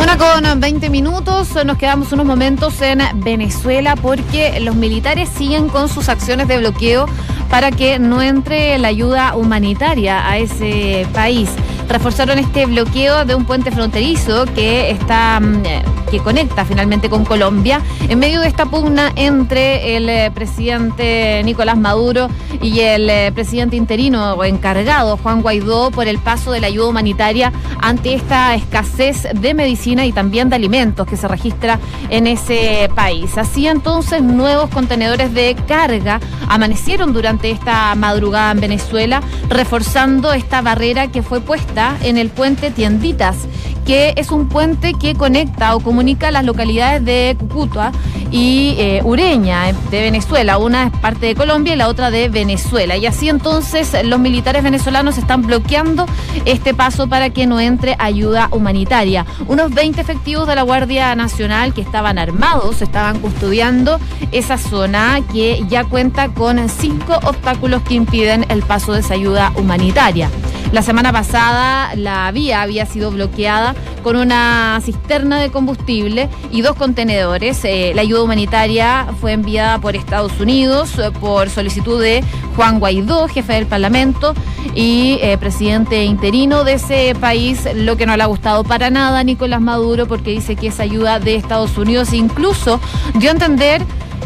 Una 0.00 0.18
con 0.18 0.60
20 0.60 0.90
minutos, 0.90 1.48
nos 1.64 1.78
quedamos 1.78 2.12
unos 2.12 2.26
momentos 2.26 2.80
en 2.82 3.00
Venezuela 3.20 3.96
porque 3.96 4.60
los 4.60 4.74
militares 4.74 5.30
siguen 5.30 5.68
con 5.68 5.88
sus 5.88 6.08
acciones 6.08 6.46
de 6.48 6.58
bloqueo 6.58 7.06
para 7.50 7.70
que 7.70 7.98
no 7.98 8.22
entre 8.22 8.78
la 8.78 8.88
ayuda 8.88 9.36
humanitaria 9.36 10.28
a 10.28 10.38
ese 10.38 11.06
país. 11.12 11.50
Reforzaron 11.88 12.38
este 12.38 12.66
bloqueo 12.66 13.24
de 13.24 13.34
un 13.34 13.44
puente 13.44 13.70
fronterizo 13.70 14.46
que 14.54 14.90
está 14.90 15.40
mm, 15.40 15.66
eh, 15.66 15.82
que 16.10 16.18
conecta 16.20 16.64
finalmente 16.64 17.08
con 17.08 17.24
Colombia 17.24 17.80
en 18.08 18.18
medio 18.18 18.40
de 18.40 18.48
esta 18.48 18.66
pugna 18.66 19.12
entre 19.16 19.96
el 19.96 20.08
eh, 20.08 20.30
presidente 20.34 21.42
Nicolás 21.44 21.76
Maduro 21.76 22.28
y 22.62 22.80
el 22.80 23.08
eh, 23.10 23.32
presidente 23.34 23.76
interino 23.76 24.34
o 24.34 24.44
encargado 24.44 25.16
Juan 25.16 25.42
Guaidó 25.42 25.90
por 25.90 26.08
el 26.08 26.18
paso 26.18 26.52
de 26.52 26.60
la 26.60 26.68
ayuda 26.68 26.88
humanitaria 26.88 27.52
ante 27.80 28.14
esta 28.14 28.54
escasez 28.54 29.26
de 29.34 29.54
medicina 29.54 30.06
y 30.06 30.12
también 30.12 30.48
de 30.48 30.56
alimentos 30.56 31.06
que 31.06 31.16
se 31.16 31.28
registra 31.28 31.78
en 32.10 32.26
ese 32.26 32.90
país. 32.94 33.36
Así 33.38 33.66
entonces 33.66 34.22
nuevos 34.22 34.70
contenedores 34.70 35.32
de 35.34 35.56
carga 35.66 36.20
amanecieron 36.48 37.12
durante 37.12 37.50
esta 37.50 37.94
madrugada 37.94 38.52
en 38.52 38.60
Venezuela, 38.60 39.22
reforzando 39.48 40.32
esta 40.32 40.62
barrera 40.62 41.08
que 41.08 41.22
fue 41.22 41.40
puesta 41.40 41.96
en 42.02 42.18
el 42.18 42.30
puente 42.30 42.70
Tienditas 42.70 43.36
que 43.84 44.14
es 44.16 44.30
un 44.30 44.48
puente 44.48 44.94
que 44.94 45.14
conecta 45.14 45.74
o 45.74 45.80
comunica 45.80 46.30
las 46.30 46.44
localidades 46.44 47.04
de 47.04 47.36
Cucutua 47.38 47.92
y 48.30 48.74
eh, 48.78 49.00
Ureña 49.04 49.70
eh, 49.70 49.74
de 49.90 50.00
Venezuela. 50.00 50.58
Una 50.58 50.86
es 50.86 50.92
parte 50.98 51.26
de 51.26 51.34
Colombia 51.34 51.74
y 51.74 51.76
la 51.76 51.88
otra 51.88 52.10
de 52.10 52.28
Venezuela. 52.28 52.96
Y 52.96 53.06
así 53.06 53.28
entonces 53.28 53.92
los 54.04 54.18
militares 54.18 54.62
venezolanos 54.62 55.18
están 55.18 55.42
bloqueando 55.42 56.06
este 56.44 56.74
paso 56.74 57.08
para 57.08 57.30
que 57.30 57.46
no 57.46 57.60
entre 57.60 57.96
ayuda 57.98 58.48
humanitaria. 58.50 59.26
Unos 59.46 59.72
20 59.72 60.00
efectivos 60.00 60.48
de 60.48 60.56
la 60.56 60.62
Guardia 60.62 61.14
Nacional 61.14 61.74
que 61.74 61.80
estaban 61.80 62.18
armados 62.18 62.82
estaban 62.82 63.20
custodiando 63.20 64.00
esa 64.32 64.58
zona 64.58 65.20
que 65.32 65.64
ya 65.68 65.84
cuenta 65.84 66.28
con 66.28 66.68
cinco 66.68 67.18
obstáculos 67.24 67.82
que 67.82 67.94
impiden 67.94 68.46
el 68.48 68.62
paso 68.62 68.92
de 68.92 69.00
esa 69.00 69.14
ayuda 69.14 69.52
humanitaria. 69.56 70.30
La 70.74 70.82
semana 70.82 71.12
pasada 71.12 71.94
la 71.94 72.32
vía 72.32 72.60
había 72.60 72.84
sido 72.84 73.12
bloqueada 73.12 73.76
con 74.02 74.16
una 74.16 74.80
cisterna 74.82 75.38
de 75.38 75.52
combustible 75.52 76.28
y 76.50 76.62
dos 76.62 76.74
contenedores. 76.74 77.64
Eh, 77.64 77.92
la 77.94 78.02
ayuda 78.02 78.24
humanitaria 78.24 79.06
fue 79.20 79.34
enviada 79.34 79.78
por 79.78 79.94
Estados 79.94 80.40
Unidos 80.40 80.98
eh, 80.98 81.12
por 81.12 81.48
solicitud 81.48 82.02
de 82.02 82.24
Juan 82.56 82.80
Guaidó, 82.80 83.28
jefe 83.28 83.52
del 83.52 83.66
Parlamento 83.66 84.34
y 84.74 85.20
eh, 85.22 85.38
presidente 85.38 86.04
interino 86.06 86.64
de 86.64 86.72
ese 86.72 87.14
país, 87.20 87.68
lo 87.76 87.96
que 87.96 88.06
no 88.06 88.16
le 88.16 88.24
ha 88.24 88.26
gustado 88.26 88.64
para 88.64 88.90
nada 88.90 89.20
a 89.20 89.24
Nicolás 89.24 89.60
Maduro 89.60 90.08
porque 90.08 90.32
dice 90.32 90.56
que 90.56 90.66
es 90.66 90.80
ayuda 90.80 91.20
de 91.20 91.36
Estados 91.36 91.78
Unidos. 91.78 92.12
Incluso 92.12 92.80
dio 93.14 93.28
a 93.28 93.32
entender 93.32 93.80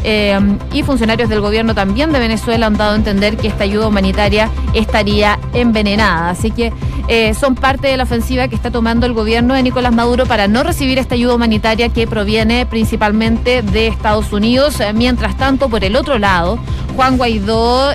eh, 0.05 0.39
y 0.73 0.83
funcionarios 0.83 1.29
del 1.29 1.41
gobierno 1.41 1.75
también 1.75 2.13
de 2.13 2.19
Venezuela 2.19 2.67
han 2.67 2.77
dado 2.77 2.93
a 2.93 2.97
entender 2.97 3.37
que 3.37 3.49
esta 3.49 3.65
ayuda 3.65 3.89
humanitaria 3.89 4.51
estaría 4.75 5.39
envenenada. 5.53 6.31
Así 6.31 6.51
que 6.51 6.73
eh, 7.09 7.35
son 7.35 7.55
parte 7.55 7.89
de 7.89 7.97
la 7.97 8.05
ofensiva 8.05 8.49
que 8.49 8.55
está 8.55 8.71
tomando 8.71 9.07
el 9.07 9.13
gobierno 9.13 9.55
de 9.55 9.63
Nicolás 9.63 9.95
Maduro 9.95 10.27
para 10.27 10.47
no 10.49 10.63
recibir 10.63 10.99
esta 10.99 11.15
ayuda 11.15 11.35
humanitaria 11.35 11.89
que 11.89 12.07
proviene 12.07 12.67
principalmente 12.67 13.63
de 13.63 13.89
Estados 13.89 14.33
Unidos. 14.33 14.81
Eh, 14.81 14.93
mientras 14.93 15.37
tanto, 15.37 15.69
por 15.69 15.85
el 15.85 15.97
otro 15.97 16.19
lado, 16.19 16.59
Juan 16.97 17.17
Guaidó 17.17 17.91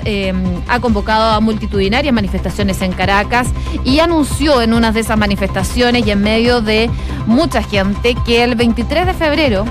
ha 0.68 0.80
convocado 0.80 1.32
a 1.32 1.40
multitudinarias 1.40 2.14
manifestaciones 2.14 2.80
en 2.80 2.92
Caracas 2.92 3.48
y 3.84 3.98
anunció 3.98 4.62
en 4.62 4.72
una 4.72 4.92
de 4.92 5.00
esas 5.00 5.18
manifestaciones 5.18 6.06
y 6.06 6.10
en 6.10 6.22
medio 6.22 6.62
de 6.62 6.88
mucha 7.26 7.62
gente 7.62 8.14
que 8.24 8.42
el 8.42 8.54
23 8.54 9.06
de 9.06 9.14
febrero 9.14 9.66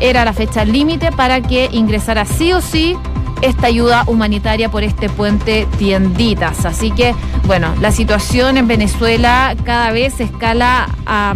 era 0.00 0.24
la 0.24 0.32
fecha 0.32 0.64
límite 0.64 1.12
para 1.12 1.40
que 1.40 1.68
ingresara 1.72 2.24
sí 2.24 2.52
o 2.52 2.60
sí 2.60 2.96
esta 3.42 3.66
ayuda 3.66 4.04
humanitaria 4.06 4.70
por 4.70 4.82
este 4.82 5.08
puente 5.08 5.66
Tienditas. 5.78 6.64
Así 6.64 6.90
que, 6.90 7.14
bueno, 7.46 7.74
la 7.80 7.92
situación 7.92 8.56
en 8.56 8.66
Venezuela 8.66 9.54
cada 9.64 9.90
vez 9.92 10.20
escala 10.20 10.88
a 11.06 11.34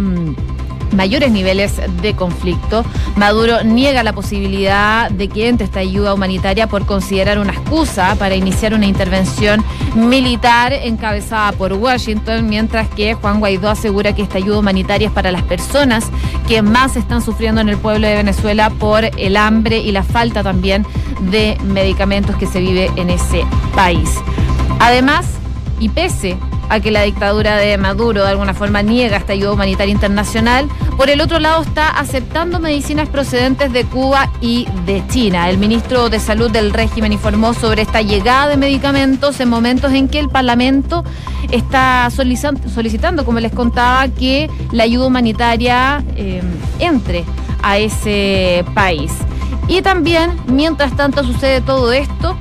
mayores 0.93 1.31
niveles 1.31 1.81
de 2.01 2.15
conflicto. 2.15 2.83
Maduro 3.15 3.63
niega 3.63 4.03
la 4.03 4.13
posibilidad 4.13 5.09
de 5.09 5.27
que 5.27 5.47
entre 5.47 5.65
esta 5.65 5.79
ayuda 5.79 6.13
humanitaria 6.13 6.67
por 6.67 6.85
considerar 6.85 7.39
una 7.39 7.53
excusa 7.53 8.15
para 8.15 8.35
iniciar 8.35 8.73
una 8.73 8.85
intervención 8.85 9.63
militar 9.95 10.73
encabezada 10.73 11.51
por 11.53 11.73
Washington, 11.73 12.47
mientras 12.47 12.87
que 12.89 13.13
Juan 13.13 13.39
Guaidó 13.39 13.69
asegura 13.69 14.13
que 14.13 14.21
esta 14.21 14.37
ayuda 14.37 14.59
humanitaria 14.59 15.07
es 15.07 15.13
para 15.13 15.31
las 15.31 15.43
personas 15.43 16.09
que 16.47 16.61
más 16.61 16.95
están 16.95 17.21
sufriendo 17.21 17.61
en 17.61 17.69
el 17.69 17.77
pueblo 17.77 18.07
de 18.07 18.15
Venezuela 18.15 18.69
por 18.69 19.03
el 19.03 19.37
hambre 19.37 19.79
y 19.79 19.91
la 19.91 20.03
falta 20.03 20.43
también 20.43 20.85
de 21.19 21.57
medicamentos 21.63 22.35
que 22.35 22.47
se 22.47 22.59
vive 22.59 22.91
en 22.95 23.09
ese 23.09 23.45
país. 23.75 24.09
Además, 24.79 25.27
y 25.79 25.89
pese 25.89 26.37
a 26.71 26.79
que 26.79 26.89
la 26.89 27.03
dictadura 27.03 27.57
de 27.57 27.77
Maduro 27.77 28.23
de 28.23 28.29
alguna 28.29 28.53
forma 28.53 28.81
niega 28.81 29.17
esta 29.17 29.33
ayuda 29.33 29.51
humanitaria 29.51 29.91
internacional. 29.91 30.69
Por 30.95 31.09
el 31.09 31.19
otro 31.19 31.37
lado 31.37 31.61
está 31.61 31.89
aceptando 31.89 32.61
medicinas 32.61 33.09
procedentes 33.09 33.73
de 33.73 33.83
Cuba 33.83 34.31
y 34.39 34.69
de 34.85 35.03
China. 35.09 35.49
El 35.49 35.57
ministro 35.57 36.09
de 36.09 36.21
Salud 36.21 36.49
del 36.49 36.71
régimen 36.71 37.11
informó 37.11 37.53
sobre 37.53 37.81
esta 37.81 38.01
llegada 38.01 38.47
de 38.47 38.55
medicamentos 38.55 39.41
en 39.41 39.49
momentos 39.49 39.91
en 39.91 40.07
que 40.07 40.19
el 40.19 40.29
Parlamento 40.29 41.03
está 41.51 42.09
solicitando, 42.09 43.25
como 43.25 43.41
les 43.41 43.51
contaba, 43.51 44.07
que 44.07 44.49
la 44.71 44.83
ayuda 44.83 45.07
humanitaria 45.07 46.01
eh, 46.15 46.41
entre 46.79 47.25
a 47.63 47.79
ese 47.79 48.63
país. 48.73 49.11
Y 49.67 49.81
también, 49.81 50.31
mientras 50.47 50.95
tanto 50.95 51.25
sucede 51.25 51.59
todo 51.59 51.91
esto, 51.91 52.37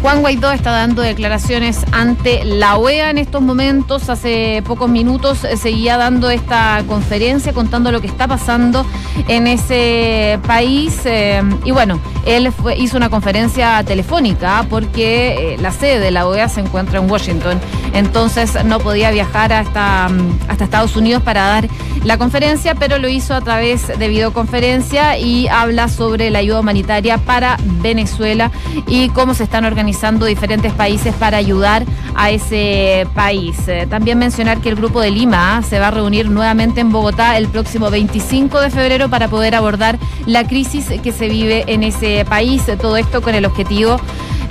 Juan 0.00 0.20
Guaidó 0.20 0.52
está 0.52 0.70
dando 0.70 1.02
declaraciones 1.02 1.84
ante 1.90 2.44
la 2.44 2.76
OEA 2.76 3.10
en 3.10 3.18
estos 3.18 3.42
momentos. 3.42 4.08
Hace 4.08 4.62
pocos 4.64 4.88
minutos 4.88 5.42
eh, 5.42 5.56
seguía 5.56 5.96
dando 5.96 6.30
esta 6.30 6.84
conferencia 6.86 7.52
contando 7.52 7.90
lo 7.90 8.00
que 8.00 8.06
está 8.06 8.28
pasando 8.28 8.86
en 9.26 9.48
ese 9.48 10.38
país. 10.46 11.00
Eh, 11.04 11.42
y 11.64 11.72
bueno, 11.72 12.00
él 12.26 12.52
hizo 12.76 12.96
una 12.96 13.10
conferencia 13.10 13.82
telefónica 13.82 14.64
porque 14.70 15.54
eh, 15.54 15.58
la 15.58 15.72
sede 15.72 15.98
de 15.98 16.10
la 16.12 16.28
OEA 16.28 16.48
se 16.48 16.60
encuentra 16.60 17.00
en 17.00 17.10
Washington. 17.10 17.58
Entonces 17.92 18.64
no 18.64 18.78
podía 18.78 19.10
viajar 19.10 19.52
hasta, 19.52 20.08
mm, 20.08 20.38
hasta 20.48 20.64
Estados 20.64 20.94
Unidos 20.94 21.24
para 21.24 21.42
dar 21.42 21.68
la 22.04 22.18
conferencia, 22.18 22.76
pero 22.76 22.98
lo 22.98 23.08
hizo 23.08 23.34
a 23.34 23.40
través 23.40 23.88
de 23.88 24.08
videoconferencia 24.08 25.18
y 25.18 25.48
habla 25.48 25.88
sobre 25.88 26.30
la 26.30 26.38
ayuda 26.38 26.60
humanitaria 26.60 27.18
para 27.18 27.56
Venezuela 27.82 28.52
y 28.86 29.08
cómo 29.08 29.34
se 29.34 29.42
están 29.42 29.64
organizando 29.64 29.87
diferentes 30.26 30.72
países 30.72 31.14
para 31.14 31.36
ayudar 31.36 31.84
a 32.14 32.30
ese 32.30 33.06
país. 33.14 33.56
Eh, 33.68 33.86
también 33.88 34.18
mencionar 34.18 34.60
que 34.60 34.68
el 34.68 34.74
Grupo 34.74 35.00
de 35.00 35.10
Lima 35.10 35.62
se 35.62 35.78
va 35.78 35.88
a 35.88 35.90
reunir 35.90 36.28
nuevamente 36.28 36.80
en 36.80 36.90
Bogotá 36.90 37.36
el 37.38 37.48
próximo 37.48 37.90
25 37.90 38.60
de 38.60 38.70
febrero 38.70 39.08
para 39.08 39.28
poder 39.28 39.54
abordar 39.54 39.98
la 40.26 40.46
crisis 40.46 40.86
que 41.02 41.12
se 41.12 41.28
vive 41.28 41.64
en 41.66 41.82
ese 41.82 42.24
país. 42.28 42.64
Todo 42.80 42.96
esto 42.96 43.22
con 43.22 43.34
el 43.34 43.44
objetivo 43.44 44.00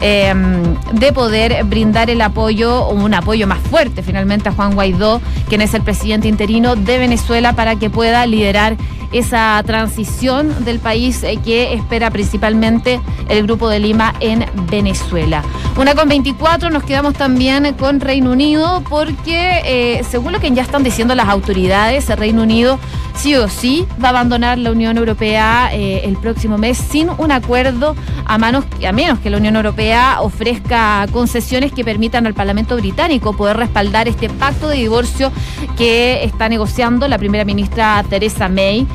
em, 0.02 0.76
de 0.94 1.12
poder 1.12 1.64
brindar 1.66 2.10
el 2.10 2.22
apoyo, 2.22 2.90
un 2.90 3.14
apoyo 3.14 3.48
más 3.48 3.60
fuerte 3.60 4.02
finalmente 4.04 4.50
a 4.50 4.52
Juan 4.52 4.74
Guaidó, 4.74 5.22
quien 5.50 5.62
es 5.62 5.74
el 5.74 5.82
presidente 5.82 6.28
interino 6.28 6.76
de 6.76 6.98
Venezuela, 6.98 7.54
para 7.54 7.76
que 7.76 7.90
pueda 7.90 8.26
liderar 8.26 8.78
esa 9.12 9.62
transición 9.66 10.66
del 10.66 10.80
país 10.80 11.24
eh, 11.24 11.38
que 11.44 11.74
espera 11.74 12.12
principalmente 12.12 13.00
el 13.30 13.44
Grupo 13.44 13.70
de 13.70 13.80
Lima 13.80 14.14
en 14.20 14.46
Venezuela. 14.70 15.44
Una 15.78 15.96
con 15.96 16.10
24 16.10 16.70
nos 16.70 16.84
quedamos 16.84 17.14
también 17.14 17.74
con 17.74 18.00
Reino 18.00 18.32
Unido 18.32 18.84
porque 18.90 19.62
eh, 19.66 20.04
según 20.10 20.34
lo 20.34 20.40
que 20.40 20.52
ya 20.52 20.62
están 20.62 20.84
diciendo 20.84 21.16
las 21.16 21.30
autoridades, 21.30 22.10
Reino 22.18 22.44
Unido 22.44 22.80
sí 23.18 23.36
o 23.36 23.50
sí 23.50 23.88
va 24.02 24.10
a 24.10 24.12
abandonar 24.12 24.58
la 24.60 24.72
Unión 24.72 24.98
Europea 24.98 25.70
eh, 25.74 26.02
el 26.04 26.18
próximo 26.18 26.58
mes 26.58 26.78
sin 26.78 27.10
un 27.18 27.32
acuerdo 27.32 27.96
a, 28.26 28.38
manos, 28.38 28.66
a 28.88 28.92
menos 28.92 29.20
que 29.20 29.30
la 29.30 29.38
Unión 29.38 29.56
Europea 29.56 30.22
ofrezca 30.22 31.06
concesiones 31.12 31.72
que 31.72 31.84
permitan 31.84 32.28
al 32.28 32.36
Parlamento 32.36 32.76
británico 32.76 33.34
poder 33.36 33.58
respaldar 33.58 34.08
este 34.08 34.30
pacto 34.30 34.70
de 34.70 34.78
divorcio 34.78 35.32
que 35.78 36.24
está 36.24 36.48
negociando 36.48 37.08
la 37.08 37.18
primera 37.18 37.44
ministra 37.44 38.04
Theresa 38.08 38.50
May. 38.50 38.86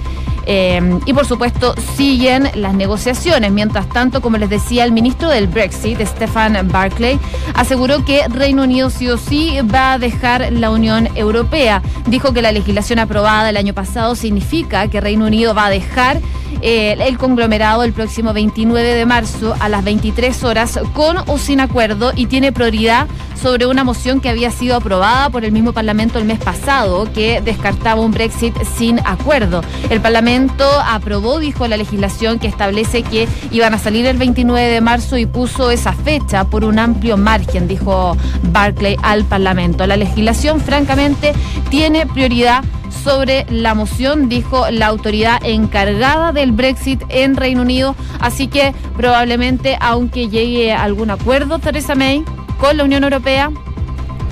Eh, 0.47 0.99
y 1.07 1.13
por 1.13 1.27
supuesto 1.27 1.75
siguen 1.97 2.51
las 2.55 2.75
negociaciones. 2.75 3.53
Mientras 3.53 3.89
tanto, 3.89 4.21
como 4.21 4.39
les 4.39 4.51
decía, 4.51 4.85
el 4.85 4.93
ministro 4.93 5.29
del 5.29 5.47
Brexit, 5.47 6.01
Stefan 6.01 6.69
Barclay, 6.69 7.19
aseguró 7.55 8.05
que 8.05 8.27
Reino 8.29 8.63
Unido 8.63 8.91
sí 8.91 9.09
o 9.09 9.19
sí 9.19 9.59
va 9.63 9.95
a 9.95 9.99
dejar 9.99 10.53
la 10.53 10.71
Unión 10.71 11.09
Europea. 11.15 11.83
Dijo 12.07 12.33
que 12.33 12.43
la 12.43 12.53
legislación 12.53 12.99
aprobada 12.99 13.51
el 13.51 13.57
año 13.57 13.75
pasado 13.75 14.15
significa 14.15 14.89
que 14.89 15.01
Reino 15.01 15.27
Unido 15.27 15.55
va 15.55 15.67
a 15.67 15.71
dejar 15.71 16.21
eh, 16.61 16.97
el 16.99 17.19
conglomerado 17.19 17.85
el 17.85 17.93
próximo 17.93 18.33
29 18.33 18.95
de 18.95 19.07
marzo 19.07 19.55
a 19.61 19.69
las 19.69 19.85
23 19.85 20.45
horas 20.45 20.79
con 20.93 21.19
o 21.27 21.39
sin 21.39 21.61
acuerdo 21.61 22.13
y 22.15 22.27
tiene 22.27 22.53
prioridad 22.53 23.07
sobre 23.43 23.67
una 23.67 23.83
moción 23.83 24.21
que 24.21 24.29
había 24.29 24.51
sido 24.53 24.77
aprobada 24.77 25.29
por 25.29 25.45
el 25.45 25.51
mismo 25.51 25.73
Parlamento 25.73 26.19
el 26.19 26.25
mes 26.25 26.39
pasado 26.39 27.13
que 27.13 27.41
descartaba 27.41 28.01
un 28.01 28.13
Brexit 28.13 28.55
sin 28.77 29.01
acuerdo. 29.01 29.63
El 29.91 30.01
Parlamento 30.01 30.65
aprobó, 30.87 31.41
dijo, 31.41 31.67
la 31.67 31.77
legislación 31.77 32.39
que 32.39 32.47
establece 32.47 33.03
que 33.03 33.27
iban 33.51 33.75
a 33.75 33.79
salir 33.79 34.07
el 34.07 34.17
29 34.17 34.69
de 34.69 34.81
marzo 34.81 35.19
y 35.19 35.27
puso 35.27 35.71
esa 35.71 35.93
fecha 35.93 36.45
por 36.45 36.65
un 36.65 36.79
amplio 36.79 37.17
margen, 37.17 37.67
dijo 37.67 38.17
Barclay 38.53 38.97
al 39.03 39.25
Parlamento. 39.25 39.87
La 39.87 39.97
legislación, 39.97 40.61
francamente, 40.61 41.33
tiene 41.69 42.07
prioridad 42.07 42.63
sobre 42.93 43.47
la 43.49 43.75
moción, 43.75 44.29
dijo 44.29 44.71
la 44.71 44.87
autoridad 44.87 45.41
encargada 45.45 46.33
del 46.33 46.53
Brexit 46.53 47.03
en 47.09 47.37
Reino 47.37 47.63
Unido. 47.63 47.97
Así 48.21 48.49
que 48.49 48.75
probablemente, 48.97 49.77
aunque 49.81 50.29
llegue 50.29 50.73
algún 50.73 51.11
acuerdo 51.11 51.59
Theresa 51.59 51.95
May 51.95 52.25
con 52.59 52.77
la 52.77 52.85
Unión 52.85 53.03
Europea, 53.03 53.51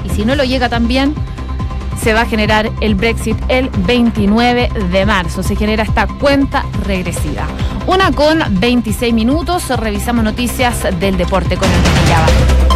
y 0.04 0.10
si 0.10 0.24
no 0.24 0.34
lo 0.34 0.44
llega 0.44 0.68
también, 0.68 1.14
se 2.00 2.14
va 2.14 2.22
a 2.22 2.26
generar 2.26 2.70
el 2.80 2.94
Brexit 2.94 3.36
el 3.48 3.68
29 3.86 4.70
de 4.90 5.06
marzo. 5.06 5.42
Se 5.42 5.56
genera 5.56 5.82
esta 5.82 6.06
cuenta 6.06 6.64
regresiva. 6.84 7.46
Una 7.86 8.10
con 8.12 8.42
26 8.60 9.12
minutos. 9.12 9.68
Revisamos 9.68 10.24
noticias 10.24 10.86
del 10.98 11.16
deporte 11.16 11.56
con 11.56 11.68
el 11.68 12.69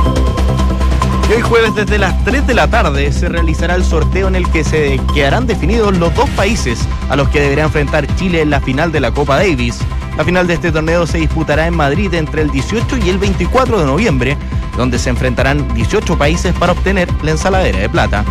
y 1.29 1.33
hoy 1.33 1.43
jueves 1.43 1.75
desde 1.75 1.99
las 1.99 2.23
3 2.25 2.47
de 2.47 2.55
la 2.55 2.69
tarde 2.69 3.13
se 3.13 3.29
realizará 3.29 3.75
el 3.75 3.85
sorteo 3.85 4.29
en 4.29 4.37
el 4.37 4.51
que 4.51 4.65
se 4.65 5.01
quedarán 5.15 5.47
definidos 5.47 5.97
los 5.97 6.15
dos 6.15 6.29
países 6.31 6.81
a 7.09 7.17
los 7.17 7.29
que 7.29 7.41
deberá 7.41 7.65
enfrentar 7.65 8.07
Chile 8.17 8.43
en 8.43 8.51
la 8.51 8.61
final 8.61 8.93
de 8.93 9.01
la 9.01 9.11
Copa 9.11 9.37
Davis. 9.37 9.79
La 10.17 10.25
final 10.25 10.47
de 10.47 10.55
este 10.55 10.73
torneo 10.73 11.07
se 11.07 11.19
disputará 11.19 11.67
en 11.67 11.77
Madrid 11.77 12.13
entre 12.15 12.43
el 12.43 12.51
18 12.51 12.99
y 12.99 13.09
el 13.09 13.19
24 13.19 13.81
de 13.81 13.87
noviembre, 13.87 14.37
donde 14.77 14.99
se 14.99 15.11
enfrentarán 15.11 15.73
18 15.75 16.19
países 16.19 16.53
para 16.55 16.73
obtener 16.73 17.09
la 17.23 17.33
ensaladera 17.33 17.79
de 17.79 17.89
plata. 17.89 18.25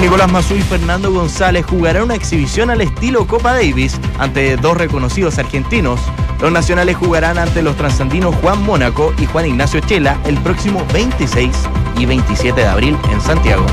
Nicolás 0.00 0.30
Mazú 0.30 0.54
y 0.54 0.62
Fernando 0.62 1.10
González 1.10 1.64
jugarán 1.66 2.04
una 2.04 2.14
exhibición 2.14 2.70
al 2.70 2.80
estilo 2.80 3.26
Copa 3.26 3.54
Davis 3.54 3.98
ante 4.18 4.56
dos 4.56 4.76
reconocidos 4.76 5.38
argentinos. 5.38 6.00
Los 6.40 6.52
nacionales 6.52 6.96
jugarán 6.96 7.38
ante 7.38 7.62
los 7.62 7.76
transandinos 7.76 8.34
Juan 8.36 8.62
Mónaco 8.62 9.14
y 9.18 9.26
Juan 9.26 9.46
Ignacio 9.46 9.80
Chela 9.80 10.18
el 10.24 10.36
próximo 10.38 10.84
26 10.92 11.50
y 11.98 12.04
27 12.04 12.60
de 12.60 12.66
abril 12.66 12.96
en 13.10 13.20
Santiago. 13.20 13.64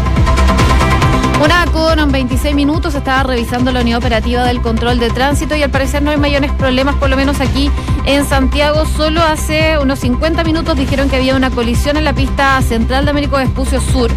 Una 1.44 1.66
con 1.74 2.12
26 2.12 2.56
minutos 2.56 2.96
estaba 2.96 3.24
revisando 3.24 3.72
la 3.72 3.82
unidad 3.82 3.98
operativa 3.98 4.46
del 4.46 4.62
control 4.62 5.00
de 5.00 5.10
tránsito 5.10 5.56
y 5.56 5.64
al 5.64 5.72
parecer 5.72 6.02
no 6.02 6.12
hay 6.12 6.18
mayores 6.18 6.52
problemas, 6.54 6.96
por 6.96 7.10
lo 7.10 7.18
menos 7.18 7.42
aquí 7.42 7.70
en 8.06 8.26
Santiago. 8.26 8.86
Solo 8.86 9.22
hace 9.22 9.78
unos 9.78 10.00
50 10.00 10.44
minutos 10.46 10.78
dijeron 10.78 11.10
que 11.10 11.18
había 11.18 11.36
una 11.36 11.50
colisión 11.50 11.98
en 11.98 12.06
la 12.06 12.14
pista 12.14 12.62
central 12.62 13.04
de 13.06 13.12
Américo 13.12 13.36
Vespucio 13.38 13.82
Sur, 13.82 14.10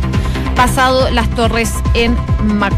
pasado 0.56 1.10
las 1.10 1.28
torres 1.30 1.72
en 1.94 2.16
Mac 2.44 2.74